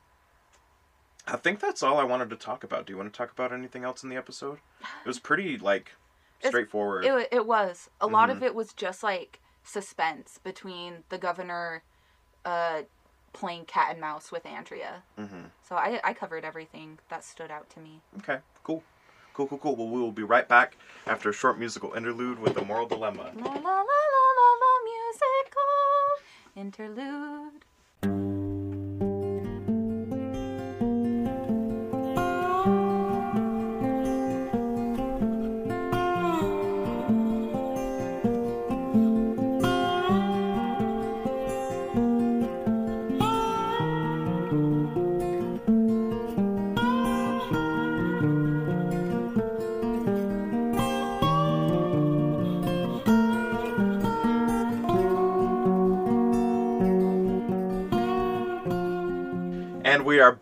I 1.28 1.36
think 1.38 1.60
that's 1.60 1.84
all 1.84 1.98
I 2.00 2.04
wanted 2.04 2.30
to 2.32 2.36
talk 2.36 2.64
about. 2.64 2.86
Do 2.88 2.94
you 2.94 2.98
want 2.98 3.14
to 3.14 3.18
talk 3.18 3.32
about 3.32 3.52
anything 3.54 3.84
else 3.84 4.02
in 4.04 4.10
the 4.10 4.16
episode? 4.16 4.60
It 4.82 5.08
was 5.08 5.20
pretty 5.20 5.58
like 5.60 5.92
straightforward. 6.44 7.06
It, 7.06 7.28
it 7.32 7.46
was. 7.46 7.90
A 8.02 8.08
lot 8.08 8.30
Mm-hmm. 8.30 8.38
of 8.38 8.44
it 8.44 8.56
was 8.56 8.74
just 8.74 9.04
like 9.04 9.40
suspense 9.64 10.40
between 10.44 11.04
the 11.10 11.18
governor 11.20 11.84
uh, 12.46 12.82
playing 13.34 13.66
cat 13.66 13.92
and 13.92 14.02
mouse 14.02 14.32
with 14.32 14.46
Andrea. 14.46 15.04
hmm 15.18 15.46
So 15.68 15.76
I, 15.76 16.00
I 16.04 16.14
covered 16.14 16.44
everything 16.46 17.00
that 17.10 17.24
stood 17.24 17.52
out 17.52 17.70
to 17.72 17.80
me. 17.80 18.02
Okay. 18.18 18.40
Cool. 18.64 18.84
Cool. 19.34 19.48
Cool. 19.48 19.58
Cool. 19.60 19.76
Well, 19.76 19.90
we 19.90 20.02
will 20.02 20.12
be 20.12 20.24
right 20.24 20.48
back 20.48 20.76
after 21.08 21.30
a 21.30 21.34
short 21.34 21.58
musical 21.58 21.94
interlude 21.94 22.40
with 22.40 22.56
the 22.56 22.64
moral 22.66 22.88
dilemma. 22.88 23.32
La 23.36 23.52
la 23.52 23.54
la 23.54 23.62
la 23.62 24.26
la 24.40 24.50
la 24.62 24.74
musical 24.84 26.22
interlude. 26.56 27.66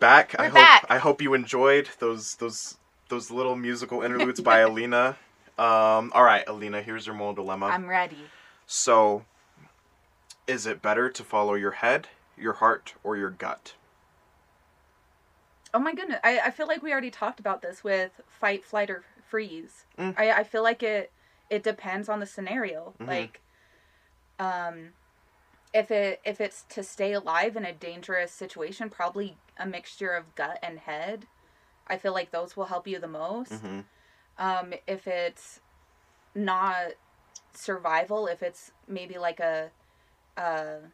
we 0.00 0.06
are 0.06 0.22
back. 0.22 0.34
I 0.38 0.44
hope 0.46 0.54
back. 0.54 0.86
I 0.88 0.98
hope 0.98 1.22
you 1.22 1.34
enjoyed 1.34 1.88
those 1.98 2.36
those 2.36 2.78
those 3.08 3.30
little 3.30 3.56
musical 3.56 4.02
interludes 4.02 4.40
by 4.40 4.58
Alina. 4.66 5.16
Um, 5.58 6.12
all 6.14 6.22
right, 6.22 6.44
Alina, 6.46 6.82
here's 6.82 7.06
your 7.06 7.14
moral 7.16 7.34
dilemma. 7.34 7.66
I'm 7.66 7.88
ready. 7.88 8.18
So, 8.66 9.24
is 10.46 10.66
it 10.66 10.80
better 10.82 11.10
to 11.10 11.24
follow 11.24 11.54
your 11.54 11.72
head, 11.72 12.08
your 12.36 12.54
heart, 12.54 12.94
or 13.02 13.16
your 13.16 13.30
gut? 13.30 13.74
Oh 15.74 15.78
my 15.78 15.94
goodness. 15.94 16.20
I, 16.22 16.40
I 16.46 16.50
feel 16.50 16.66
like 16.66 16.82
we 16.82 16.92
already 16.92 17.10
talked 17.10 17.40
about 17.40 17.60
this 17.60 17.82
with 17.82 18.20
fight, 18.28 18.64
flight, 18.64 18.88
or 18.90 19.02
freeze. 19.28 19.84
Mm. 19.98 20.14
I, 20.18 20.30
I 20.32 20.44
feel 20.44 20.62
like 20.62 20.82
it 20.82 21.10
it 21.50 21.62
depends 21.62 22.08
on 22.08 22.20
the 22.20 22.26
scenario. 22.26 22.94
Mhm. 23.00 23.06
Like 23.06 23.40
um 24.38 24.90
if 25.72 25.90
it 25.90 26.20
if 26.24 26.40
it's 26.40 26.64
to 26.70 26.82
stay 26.82 27.12
alive 27.12 27.56
in 27.56 27.64
a 27.64 27.72
dangerous 27.72 28.32
situation, 28.32 28.90
probably 28.90 29.38
a 29.56 29.66
mixture 29.66 30.12
of 30.12 30.34
gut 30.34 30.58
and 30.62 30.78
head. 30.78 31.26
I 31.86 31.96
feel 31.96 32.12
like 32.12 32.30
those 32.30 32.56
will 32.56 32.66
help 32.66 32.86
you 32.86 32.98
the 32.98 33.08
most. 33.08 33.52
hmm 33.52 33.80
Um 34.38 34.74
if 34.86 35.06
it's 35.06 35.60
not 36.34 36.92
survival, 37.54 38.26
if 38.26 38.42
it's 38.42 38.70
maybe 38.86 39.18
like 39.18 39.40
a 39.40 39.70
uh 40.36 40.88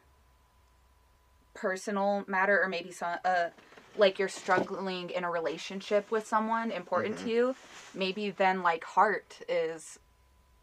personal 1.53 2.25
matter 2.27 2.61
or 2.61 2.67
maybe 2.67 2.91
some 2.91 3.17
uh 3.23 3.49
like 3.97 4.19
you're 4.19 4.27
struggling 4.27 5.09
in 5.09 5.23
a 5.23 5.31
relationship 5.31 6.11
with 6.11 6.27
someone 6.27 6.69
important 6.69 7.15
Mhm. 7.15 7.23
to 7.23 7.29
you, 7.29 7.55
maybe 7.93 8.29
then 8.29 8.61
like 8.61 8.83
heart 8.83 9.41
is 9.47 9.97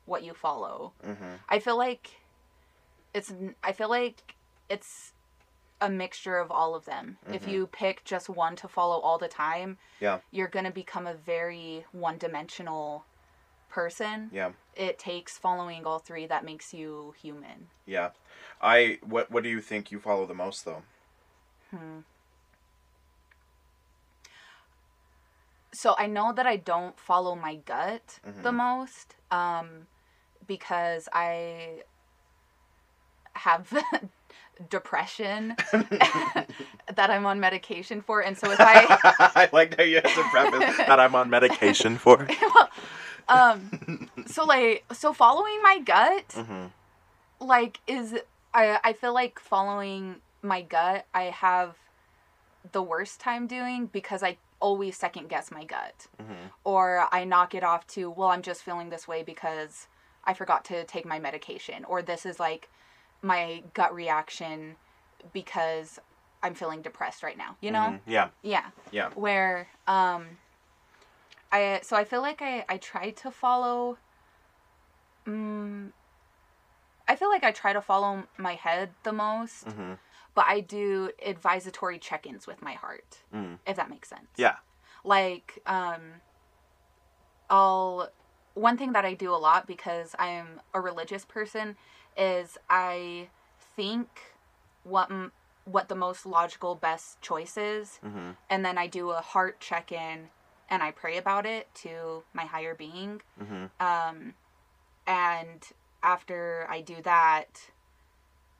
what 0.05 0.23
you 0.23 0.35
follow. 0.35 0.93
hmm 1.03 1.37
I 1.49 1.59
feel 1.61 1.79
like 1.79 2.11
it's 3.15 3.33
I 3.63 3.73
feel 3.73 3.89
like 3.89 4.35
it's 4.69 5.13
a 5.81 5.89
mixture 5.91 6.39
of 6.39 6.51
all 6.51 6.75
of 6.75 6.85
them. 6.85 7.19
If 7.33 7.45
Mhm. 7.45 7.49
you 7.53 7.67
pick 7.67 8.05
just 8.05 8.29
one 8.29 8.55
to 8.57 8.69
follow 8.69 9.01
all 9.01 9.19
the 9.19 9.29
time, 9.29 9.79
Yeah. 9.99 10.21
you're 10.31 10.47
going 10.49 10.65
to 10.65 10.71
become 10.71 11.09
a 11.09 11.15
very 11.15 11.85
one-dimensional 11.91 13.05
person. 13.69 14.31
Yeah. 14.33 14.53
It 14.77 14.99
takes 14.99 15.39
following 15.39 15.85
all 15.85 15.99
three 15.99 16.27
that 16.27 16.45
makes 16.45 16.73
you 16.73 17.15
human. 17.21 17.69
Yeah. 17.85 18.11
I 18.61 19.01
what 19.03 19.31
what 19.31 19.43
do 19.43 19.49
you 19.49 19.61
think 19.61 19.91
you 19.91 19.99
follow 19.99 20.25
the 20.25 20.35
most 20.35 20.65
though? 20.65 20.85
Hmm. 21.71 22.01
So 25.73 25.95
I 25.99 26.07
know 26.07 26.33
that 26.33 26.47
I 26.47 26.57
don't 26.57 26.99
follow 26.99 27.35
my 27.35 27.57
gut 27.57 28.21
the 28.23 28.51
Mhm. 28.51 28.57
most 28.57 29.17
um, 29.31 29.89
because 30.47 31.09
I 31.13 31.83
have 33.45 33.73
depression 34.71 35.57
that 35.73 37.11
I'm 37.11 37.27
on 37.27 37.41
medication 37.41 38.01
for, 38.03 38.21
and 38.21 38.37
so 38.37 38.51
if 38.51 38.61
I 38.61 38.87
I 39.37 39.49
like 39.53 39.77
how 39.77 39.85
you 39.85 39.97
had 39.97 40.05
to 40.05 40.25
preface 40.31 40.77
that 40.87 41.01
I'm 41.01 41.15
on 41.15 41.31
medication 41.31 41.97
for. 41.99 42.29
um, 43.29 43.71
so 44.27 44.45
like 44.45 44.85
so 44.93 45.13
following 45.13 45.61
my 45.63 45.79
gut 45.85 46.33
hmm 46.35 46.67
like 47.41 47.81
is 47.87 48.15
I 48.55 48.79
I 48.85 48.93
feel 48.93 49.15
like 49.15 49.39
following 49.41 50.17
my 50.43 50.63
gut 50.63 51.07
I 51.15 51.25
have 51.25 51.77
the 52.73 52.83
worst 52.83 53.21
time 53.21 53.47
doing 53.47 53.87
because 53.87 54.23
I 54.23 54.39
always 54.61 54.97
second 54.97 55.29
guess 55.29 55.51
my 55.51 55.65
gut. 55.65 56.07
Mhm. 56.21 56.51
Or 56.65 57.09
I 57.11 57.25
knock 57.25 57.55
it 57.55 57.65
off 57.65 57.87
to, 57.89 58.09
well, 58.09 58.29
I'm 58.29 58.43
just 58.43 58.63
feeling 58.63 58.91
this 58.91 59.09
way 59.09 59.25
because 59.25 59.89
I 60.25 60.35
forgot 60.35 60.65
to 60.67 60.85
take 60.85 61.05
my 61.05 61.19
medication. 61.19 61.85
Or 61.85 62.01
this 62.03 62.25
is 62.25 62.39
like 62.39 62.69
my 63.23 63.63
gut 63.75 63.95
reaction 63.95 64.77
because 65.33 65.99
I'm 66.43 66.55
feeling 66.55 66.83
depressed 66.83 67.23
right 67.23 67.39
now. 67.39 67.57
You 67.61 67.71
know? 67.71 67.79
Mhm. 67.93 68.01
Yeah. 68.07 68.29
Yeah. 68.43 68.71
Yeah. 68.91 69.11
Where 69.15 69.69
um 69.87 70.39
I 71.51 71.81
so 71.83 71.97
I 71.97 72.05
feel 72.05 72.21
like 72.21 72.43
I 72.43 72.65
I 72.69 72.79
try 72.79 73.11
to 73.11 73.31
follow 73.31 73.99
um 75.27 75.93
I 77.09 77.17
feel 77.17 77.29
like 77.29 77.45
I 77.45 77.53
try 77.53 77.73
to 77.73 77.81
follow 77.81 78.25
my 78.39 78.55
head 78.55 78.91
the 79.03 79.13
most, 79.13 79.67
Mhm. 79.67 79.99
but 80.35 80.47
I 80.47 80.61
do 80.61 81.11
advisatory 81.25 82.01
check-ins 82.01 82.47
with 82.47 82.63
my 82.63 82.73
heart, 82.75 83.23
Mm. 83.35 83.59
if 83.67 83.77
that 83.77 83.91
makes 83.91 84.09
sense. 84.09 84.31
Yeah. 84.37 84.57
Like 85.05 85.61
um 85.67 86.23
I'll 87.51 88.11
one 88.55 88.77
thing 88.77 88.93
that 88.93 89.05
I 89.05 89.15
do 89.15 89.35
a 89.35 89.37
lot 89.37 89.67
because 89.67 90.15
I'm 90.19 90.61
a 90.75 90.81
religious 90.81 91.25
person 91.25 91.77
is 92.17 92.59
I 92.69 93.29
think 93.77 94.09
what 94.85 95.11
m- 95.11 95.33
what 95.65 95.89
the 95.89 95.95
most 95.95 96.27
logical 96.27 96.75
best 96.75 97.21
choice 97.23 97.57
is 97.57 98.01
Mhm. 98.03 98.37
and 98.51 98.65
then 98.65 98.77
I 98.79 98.89
do 98.89 99.11
a 99.11 99.21
heart 99.21 99.61
check 99.61 99.93
in 99.93 100.31
and 100.69 100.83
I 100.83 100.91
pray 100.91 101.17
about 101.19 101.47
it 101.47 101.73
to 101.77 102.25
my 102.33 102.45
higher 102.47 102.75
being. 102.75 103.23
Mhm. 103.41 103.71
Um, 103.79 104.35
and 105.07 105.65
after 106.03 106.67
I 106.69 106.81
do 106.81 107.01
that, 107.03 107.71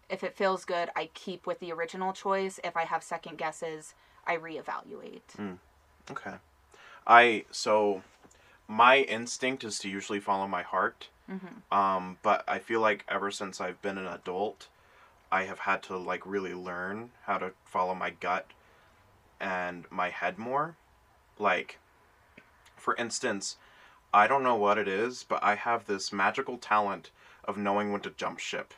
if 0.09 0.23
it 0.23 0.37
feels 0.37 0.65
good, 0.65 0.91
I 0.95 1.07
keep 1.15 1.47
with 1.47 1.59
the 1.59 1.73
original 1.73 2.13
choice. 2.13 2.61
If 2.63 2.77
I 2.77 2.85
have 2.85 3.03
second 3.03 3.37
guesses, 3.39 3.95
I 4.27 4.37
reevaluate. 4.37 5.59
Okay. 6.11 6.39
I 7.07 7.47
so 7.51 8.03
my 8.69 8.99
instinct 8.99 9.65
is 9.65 9.79
to 9.81 9.89
usually 9.89 10.21
follow 10.21 10.47
my 10.47 10.63
heart. 10.63 11.09
Hmm 11.29 11.75
Um, 11.77 12.19
but 12.23 12.45
I 12.49 12.59
feel 12.59 12.81
like 12.81 13.05
ever 13.09 13.31
since 13.31 13.61
I've 13.61 13.81
been 13.83 13.99
an 13.99 14.07
adult, 14.07 14.69
I 15.31 15.45
have 15.45 15.61
had 15.61 15.83
to 15.85 15.97
like 15.97 16.27
really 16.27 16.55
learn 16.55 17.11
how 17.25 17.39
to 17.39 17.53
follow 17.65 17.95
my 17.95 18.11
gut 18.11 18.47
and 19.41 19.85
my 19.91 20.11
head 20.11 20.39
more. 20.39 20.77
Like, 21.39 21.79
for 22.77 22.95
instance, 22.97 23.57
I 24.13 24.27
don't 24.27 24.43
know 24.43 24.57
what 24.57 24.79
it 24.79 24.89
is, 24.89 25.25
but 25.25 25.43
I 25.43 25.55
have 25.55 25.87
this 25.87 26.13
magical 26.13 26.59
talent 26.59 27.11
of 27.45 27.57
knowing 27.57 27.93
when 27.93 28.01
to 28.03 28.11
jump 28.11 28.39
ship. 28.39 28.75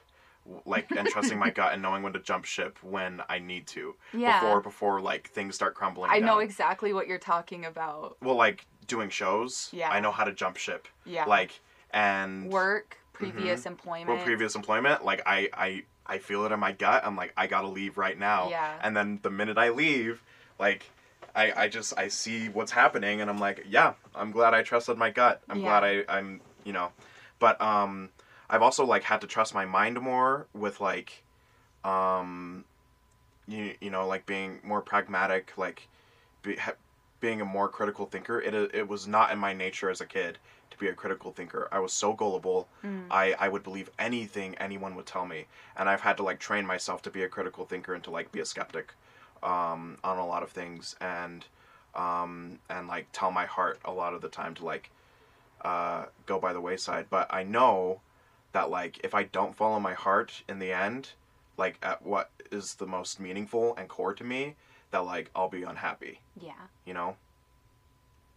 Like 0.66 0.90
and 0.94 1.08
trusting 1.08 1.38
my 1.38 1.48
gut 1.60 1.72
and 1.72 1.80
knowing 1.80 2.02
when 2.02 2.12
to 2.12 2.18
jump 2.20 2.44
ship 2.44 2.78
when 2.82 3.22
I 3.30 3.38
need 3.38 3.66
to 3.68 3.94
Yeah. 4.12 4.40
before 4.40 4.60
before 4.60 5.00
like 5.00 5.30
things 5.30 5.54
start 5.54 5.74
crumbling. 5.74 6.10
I 6.10 6.18
know 6.20 6.38
exactly 6.38 6.92
what 6.92 7.06
you're 7.08 7.18
talking 7.18 7.64
about. 7.64 8.18
well, 8.22 8.36
like 8.36 8.66
doing 8.86 9.08
shows. 9.08 9.70
Yeah. 9.72 9.88
I 9.90 10.00
know 10.00 10.12
how 10.12 10.24
to 10.24 10.32
jump 10.32 10.58
ship. 10.58 10.86
Yeah. 11.06 11.24
Like 11.24 11.60
and 11.94 12.50
Work, 12.50 12.98
previous 13.14 13.64
employment. 13.64 14.08
well, 14.08 14.18
previous 14.18 14.54
employment, 14.54 15.04
like 15.04 15.22
I, 15.24 15.48
I, 15.54 15.84
I 16.06 16.18
feel 16.18 16.44
it 16.44 16.52
in 16.52 16.60
my 16.60 16.72
gut. 16.72 17.02
I'm 17.06 17.16
like, 17.16 17.32
I 17.36 17.46
gotta 17.46 17.68
leave 17.68 17.96
right 17.96 18.18
now. 18.18 18.50
Yeah. 18.50 18.72
And 18.82 18.94
then 18.94 19.20
the 19.22 19.30
minute 19.30 19.56
I 19.56 19.70
leave, 19.70 20.22
like, 20.58 20.90
I, 21.34 21.52
I 21.56 21.68
just 21.68 21.96
I 21.98 22.08
see 22.08 22.48
what's 22.48 22.72
happening, 22.72 23.20
and 23.20 23.30
I'm 23.30 23.38
like, 23.38 23.64
yeah, 23.68 23.94
I'm 24.14 24.30
glad 24.30 24.52
I 24.52 24.62
trusted 24.62 24.98
my 24.98 25.10
gut. 25.10 25.40
I'm 25.48 25.58
Yeah. 25.58 25.62
glad 25.62 25.84
I, 25.84 26.04
I'm, 26.08 26.40
you 26.64 26.72
know, 26.72 26.90
but 27.38 27.60
um, 27.60 28.10
I've 28.50 28.62
also 28.62 28.84
like 28.84 29.04
had 29.04 29.20
to 29.22 29.26
trust 29.26 29.54
my 29.54 29.64
mind 29.64 30.00
more 30.00 30.46
with 30.52 30.80
like, 30.80 31.22
um, 31.84 32.64
you, 33.46 33.74
you 33.80 33.90
know, 33.90 34.06
like 34.06 34.26
being 34.26 34.60
more 34.64 34.80
pragmatic, 34.80 35.52
like, 35.56 35.88
be, 36.42 36.56
ha, 36.56 36.72
being 37.24 37.40
a 37.40 37.44
more 37.58 37.70
critical 37.70 38.04
thinker. 38.04 38.38
It 38.38 38.52
it 38.74 38.86
was 38.86 39.08
not 39.08 39.32
in 39.32 39.38
my 39.38 39.54
nature 39.54 39.88
as 39.88 40.02
a 40.02 40.06
kid 40.06 40.36
to 40.70 40.76
be 40.76 40.88
a 40.88 40.92
critical 40.92 41.32
thinker. 41.32 41.68
I 41.72 41.78
was 41.78 41.90
so 41.94 42.12
gullible. 42.12 42.68
Mm. 42.84 43.06
I, 43.10 43.34
I 43.38 43.48
would 43.48 43.62
believe 43.62 43.88
anything 43.98 44.54
anyone 44.56 44.94
would 44.96 45.06
tell 45.06 45.24
me. 45.24 45.46
And 45.74 45.88
I've 45.88 46.02
had 46.02 46.18
to 46.18 46.22
like 46.22 46.38
train 46.38 46.66
myself 46.66 47.00
to 47.02 47.10
be 47.10 47.22
a 47.22 47.28
critical 47.28 47.64
thinker 47.64 47.94
and 47.94 48.04
to 48.04 48.10
like 48.10 48.30
be 48.30 48.40
a 48.40 48.44
skeptic 48.44 48.92
um, 49.42 49.96
on 50.04 50.18
a 50.18 50.26
lot 50.26 50.42
of 50.42 50.50
things 50.50 50.96
and 51.00 51.46
um, 51.94 52.58
and 52.68 52.88
like 52.88 53.06
tell 53.12 53.30
my 53.30 53.46
heart 53.46 53.80
a 53.86 53.92
lot 53.92 54.12
of 54.12 54.20
the 54.20 54.28
time 54.28 54.54
to 54.56 54.64
like 54.66 54.90
uh, 55.62 56.04
go 56.26 56.38
by 56.38 56.52
the 56.52 56.60
wayside. 56.60 57.06
But 57.08 57.32
I 57.32 57.42
know 57.42 58.02
that 58.52 58.68
like 58.68 59.00
if 59.02 59.14
I 59.14 59.22
don't 59.22 59.56
follow 59.56 59.80
my 59.80 59.94
heart 59.94 60.42
in 60.46 60.58
the 60.58 60.72
end, 60.72 61.12
like 61.56 61.78
at 61.82 62.02
what 62.02 62.28
is 62.52 62.74
the 62.74 62.86
most 62.86 63.18
meaningful 63.18 63.74
and 63.78 63.88
core 63.88 64.12
to 64.12 64.24
me, 64.24 64.56
that 64.94 65.04
like 65.04 65.28
I'll 65.34 65.48
be 65.48 65.64
unhappy 65.64 66.20
Yeah. 66.40 66.52
you 66.84 66.94
know 66.94 67.16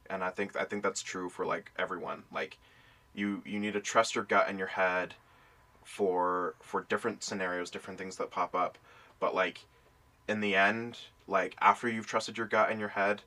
and 0.09 0.23
i 0.23 0.29
think 0.31 0.55
i 0.55 0.63
think 0.63 0.81
that's 0.83 1.03
true 1.03 1.29
for 1.29 1.45
like 1.45 1.71
everyone 1.77 2.23
like 2.33 2.57
you 3.13 3.43
you 3.45 3.59
need 3.59 3.73
to 3.73 3.79
trust 3.79 4.15
your 4.15 4.23
gut 4.23 4.47
and 4.49 4.57
your 4.57 4.67
head 4.69 5.13
for 5.83 6.55
for 6.61 6.81
different 6.89 7.23
scenarios 7.23 7.69
different 7.69 7.99
things 7.99 8.15
that 8.17 8.31
pop 8.31 8.55
up 8.55 8.77
but 9.19 9.35
like 9.35 9.65
in 10.27 10.39
the 10.41 10.55
end 10.55 10.97
like 11.27 11.55
after 11.61 11.87
you've 11.87 12.07
trusted 12.07 12.37
your 12.37 12.47
gut 12.47 12.69
and 12.71 12.79
your 12.79 12.89
head 12.89 13.21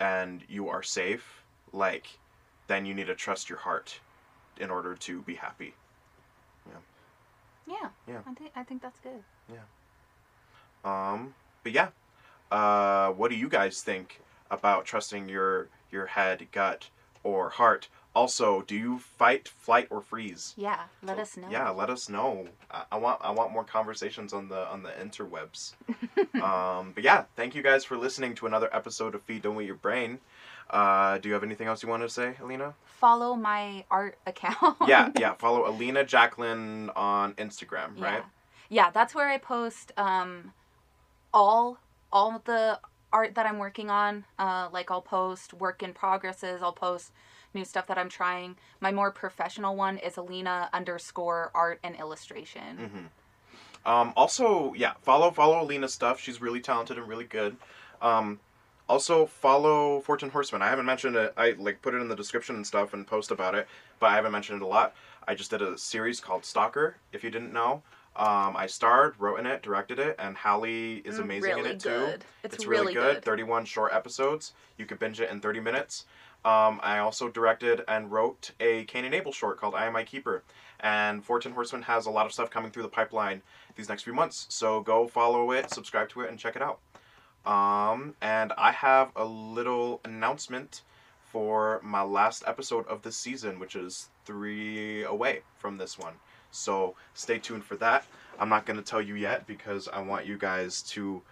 and 0.00 0.42
you 0.48 0.68
are 0.68 0.82
safe 0.82 1.42
like 1.72 2.18
then 2.66 2.86
you 2.86 2.94
need 2.94 3.06
to 3.08 3.14
trust 3.14 3.48
your 3.50 3.58
heart 3.58 4.00
in 4.58 4.70
order 4.70 4.94
to 4.94 5.20
be 5.22 5.34
happy 5.34 5.74
Yeah. 6.66 6.80
Yeah. 7.66 7.88
Yeah. 8.08 8.20
I 8.26 8.32
think 8.34 8.50
I 8.56 8.62
think 8.62 8.82
that's 8.82 9.00
good. 9.00 9.22
Yeah. 9.52 9.66
Um, 10.84 11.34
but 11.62 11.72
yeah, 11.72 11.88
uh, 12.54 13.08
what 13.18 13.30
do 13.30 13.36
you 13.36 13.48
guys 13.48 13.82
think 13.82 14.20
about 14.50 14.84
trusting 14.84 15.28
your 15.28 15.68
your 15.90 16.06
head, 16.06 16.46
gut, 16.52 16.88
or 17.22 17.50
heart? 17.50 17.88
Also, 18.16 18.62
do 18.62 18.76
you 18.76 19.00
fight, 19.00 19.48
flight, 19.48 19.88
or 19.90 20.00
freeze? 20.00 20.54
Yeah. 20.56 20.82
Let 21.02 21.18
us 21.18 21.36
know. 21.36 21.48
Yeah, 21.50 21.70
let 21.70 21.90
us 21.90 22.08
know. 22.08 22.46
I, 22.70 22.84
I 22.92 22.96
want 22.96 23.18
I 23.22 23.30
want 23.32 23.52
more 23.52 23.64
conversations 23.64 24.32
on 24.32 24.48
the 24.48 24.68
on 24.68 24.84
the 24.84 24.90
interwebs. 24.90 25.74
um, 26.42 26.92
but 26.94 27.02
yeah, 27.02 27.24
thank 27.34 27.54
you 27.56 27.62
guys 27.62 27.84
for 27.84 27.96
listening 27.96 28.34
to 28.36 28.46
another 28.46 28.68
episode 28.72 29.14
of 29.16 29.22
Feed 29.22 29.42
Don't 29.42 29.60
Eat 29.60 29.66
Your 29.66 29.74
Brain. 29.74 30.20
Uh, 30.70 31.18
do 31.18 31.28
you 31.28 31.34
have 31.34 31.42
anything 31.42 31.66
else 31.66 31.82
you 31.82 31.88
want 31.88 32.02
to 32.04 32.08
say, 32.08 32.34
Alina? 32.40 32.74
Follow 32.84 33.34
my 33.34 33.84
art 33.90 34.16
account. 34.26 34.76
yeah, 34.86 35.10
yeah. 35.18 35.34
Follow 35.34 35.68
Alina 35.68 36.04
Jacqueline 36.04 36.90
on 36.94 37.34
Instagram, 37.34 37.90
Yeah. 37.98 38.04
right? 38.04 38.22
Yeah, 38.68 38.90
that's 38.90 39.12
where 39.14 39.28
I 39.28 39.38
post 39.38 39.90
um 39.96 40.52
all 41.32 41.78
all 42.14 42.40
the 42.46 42.80
art 43.12 43.34
that 43.34 43.44
I'm 43.44 43.58
working 43.58 43.90
on. 43.90 44.24
Uh 44.38 44.70
like 44.72 44.90
I'll 44.90 45.02
post 45.02 45.52
work 45.52 45.82
in 45.82 45.92
progresses, 45.92 46.62
I'll 46.62 46.72
post 46.72 47.12
new 47.54 47.64
stuff 47.64 47.86
that 47.86 47.98
I'm 47.98 48.08
trying. 48.08 48.56
My 48.80 48.92
more 48.92 49.10
professional 49.10 49.76
one 49.76 49.98
is 49.98 50.16
Alina 50.16 50.68
underscore 50.72 51.50
art 51.54 51.78
and 51.84 51.96
illustration. 51.96 52.78
Mm-hmm. 52.78 53.06
Um, 53.86 54.12
also, 54.16 54.72
yeah, 54.74 54.94
follow 55.02 55.30
follow 55.30 55.62
Alina's 55.62 55.92
stuff. 55.92 56.18
She's 56.18 56.40
really 56.40 56.60
talented 56.60 56.98
and 56.98 57.06
really 57.08 57.24
good. 57.24 57.56
Um, 58.00 58.40
also 58.88 59.26
follow 59.26 60.00
Fortune 60.00 60.30
Horseman. 60.30 60.62
I 60.62 60.68
haven't 60.68 60.86
mentioned 60.86 61.16
it. 61.16 61.32
I 61.36 61.54
like 61.58 61.82
put 61.82 61.94
it 61.94 61.98
in 61.98 62.08
the 62.08 62.16
description 62.16 62.56
and 62.56 62.66
stuff 62.66 62.94
and 62.94 63.06
post 63.06 63.30
about 63.30 63.54
it, 63.54 63.68
but 63.98 64.06
I 64.06 64.14
haven't 64.14 64.32
mentioned 64.32 64.62
it 64.62 64.64
a 64.64 64.68
lot. 64.68 64.94
I 65.26 65.34
just 65.34 65.50
did 65.50 65.62
a 65.62 65.78
series 65.78 66.20
called 66.20 66.44
Stalker. 66.44 66.96
If 67.12 67.24
you 67.24 67.30
didn't 67.30 67.52
know, 67.52 67.82
um, 68.16 68.56
I 68.56 68.66
starred, 68.66 69.14
wrote 69.18 69.40
in 69.40 69.46
it, 69.46 69.62
directed 69.62 69.98
it, 69.98 70.16
and 70.18 70.36
Hallie 70.36 70.98
is 71.04 71.16
Mm, 71.18 71.22
amazing 71.22 71.50
in 71.50 71.56
really 71.58 71.70
it 71.70 71.80
too. 71.80 71.88
good. 71.88 72.24
It's, 72.44 72.54
It's 72.56 72.66
really, 72.66 72.94
really 72.94 72.94
good. 72.94 73.14
good. 73.16 73.24
31 73.24 73.64
short 73.64 73.92
episodes. 73.92 74.52
You 74.78 74.86
could 74.86 74.98
binge 74.98 75.20
it 75.20 75.30
in 75.30 75.40
30 75.40 75.60
minutes. 75.60 76.04
Um, 76.44 76.78
I 76.82 76.98
also 76.98 77.28
directed 77.28 77.82
and 77.88 78.12
wrote 78.12 78.50
a 78.60 78.84
Cain 78.84 79.04
and 79.06 79.14
Abel 79.14 79.32
short 79.32 79.58
called 79.58 79.74
I 79.74 79.86
Am 79.86 79.94
My 79.94 80.04
Keeper. 80.04 80.42
And 80.80 81.24
Fortune 81.24 81.52
Horseman 81.52 81.82
has 81.82 82.04
a 82.06 82.10
lot 82.10 82.26
of 82.26 82.32
stuff 82.32 82.50
coming 82.50 82.70
through 82.70 82.82
the 82.82 82.88
pipeline 82.88 83.40
these 83.76 83.88
next 83.88 84.02
few 84.02 84.12
months. 84.12 84.46
So 84.50 84.80
go 84.82 85.08
follow 85.08 85.52
it, 85.52 85.70
subscribe 85.70 86.08
to 86.10 86.20
it, 86.20 86.28
and 86.30 86.38
check 86.38 86.54
it 86.56 86.62
out. 86.62 86.80
Um, 87.46 88.14
and 88.20 88.52
I 88.56 88.72
have 88.72 89.10
a 89.16 89.24
little 89.24 90.00
announcement 90.04 90.82
for 91.32 91.80
my 91.82 92.02
last 92.02 92.44
episode 92.46 92.86
of 92.88 93.02
this 93.02 93.16
season, 93.16 93.58
which 93.58 93.74
is 93.74 94.08
three 94.24 95.02
away 95.04 95.40
from 95.58 95.78
this 95.78 95.98
one. 95.98 96.14
So 96.54 96.94
stay 97.14 97.38
tuned 97.38 97.64
for 97.64 97.76
that. 97.76 98.04
I'm 98.38 98.48
not 98.48 98.66
going 98.66 98.76
to 98.76 98.82
tell 98.82 99.00
you 99.02 99.14
yet 99.14 99.46
because 99.46 99.88
I 99.88 100.00
want 100.00 100.26
you 100.26 100.36
guys 100.38 100.82
to 100.82 101.22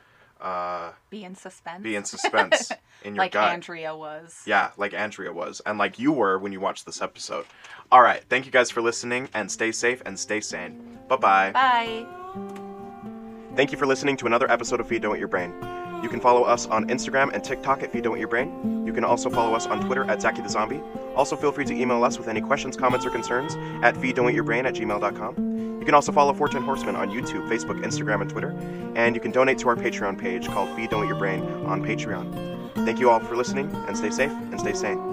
uh, 0.40 0.90
Be 1.10 1.24
in 1.24 1.34
suspense. 1.34 1.82
be 1.82 1.94
in 1.96 2.04
suspense 2.04 2.70
in 3.04 3.14
your 3.14 3.24
like 3.24 3.32
gut. 3.32 3.50
Andrea 3.52 3.96
was. 3.96 4.42
Yeah, 4.46 4.70
like 4.76 4.92
Andrea 4.94 5.32
was, 5.32 5.60
and 5.64 5.78
like 5.78 5.98
you 5.98 6.12
were 6.12 6.38
when 6.38 6.52
you 6.52 6.60
watched 6.60 6.84
this 6.86 7.00
episode. 7.00 7.46
All 7.90 8.02
right, 8.02 8.22
thank 8.28 8.44
you 8.46 8.52
guys 8.52 8.70
for 8.70 8.82
listening, 8.82 9.28
and 9.34 9.50
stay 9.50 9.70
safe 9.72 10.02
and 10.04 10.18
stay 10.18 10.40
sane. 10.40 10.98
Bye 11.08 11.16
bye. 11.16 11.50
Bye. 11.52 12.06
Thank 13.54 13.70
you 13.70 13.78
for 13.78 13.86
listening 13.86 14.16
to 14.18 14.26
another 14.26 14.50
episode 14.50 14.80
of 14.80 14.88
Feed 14.88 15.02
Don't 15.02 15.14
Eat 15.16 15.20
Your 15.20 15.28
Brain. 15.28 15.52
You 16.02 16.08
can 16.08 16.20
follow 16.20 16.42
us 16.42 16.66
on 16.66 16.88
Instagram 16.88 17.32
and 17.32 17.42
TikTok 17.44 17.82
at 17.82 17.92
Feed 17.92 18.04
Don't 18.04 18.16
Eat 18.16 18.20
Your 18.20 18.28
Brain. 18.28 18.84
You 18.86 18.92
can 18.92 19.04
also 19.04 19.30
follow 19.30 19.54
us 19.54 19.66
on 19.66 19.84
Twitter 19.86 20.04
at 20.10 20.20
Zaki 20.20 20.42
the 20.42 20.48
Zombie. 20.48 20.80
Also, 21.14 21.36
feel 21.36 21.52
free 21.52 21.64
to 21.64 21.74
email 21.74 22.02
us 22.04 22.18
with 22.18 22.28
any 22.28 22.40
questions, 22.40 22.76
comments, 22.76 23.06
or 23.06 23.10
concerns 23.10 23.54
at 23.84 23.94
feeddon'teatyourbrain 23.94 24.64
at 24.64 24.74
gmail.com. 24.74 25.78
You 25.78 25.84
can 25.84 25.94
also 25.94 26.12
follow 26.12 26.32
Fortune 26.32 26.62
Horseman 26.62 26.96
on 26.96 27.10
YouTube, 27.10 27.48
Facebook, 27.48 27.82
Instagram, 27.84 28.20
and 28.20 28.30
Twitter. 28.30 28.50
And 28.94 29.14
you 29.14 29.20
can 29.20 29.30
donate 29.30 29.58
to 29.58 29.68
our 29.68 29.76
Patreon 29.76 30.18
page 30.18 30.46
called 30.48 30.74
Feed 30.76 30.90
Don't 30.90 31.04
Eat 31.04 31.08
Your 31.08 31.18
Brain 31.18 31.42
on 31.66 31.82
Patreon. 31.82 32.84
thank 32.84 32.98
you 32.98 33.10
all 33.10 33.20
for 33.20 33.36
listening 33.36 33.70
and 33.86 33.96
stay 33.96 34.10
safe 34.10 34.30
and 34.30 34.58
stay 34.60 34.72
sane. 34.72 35.11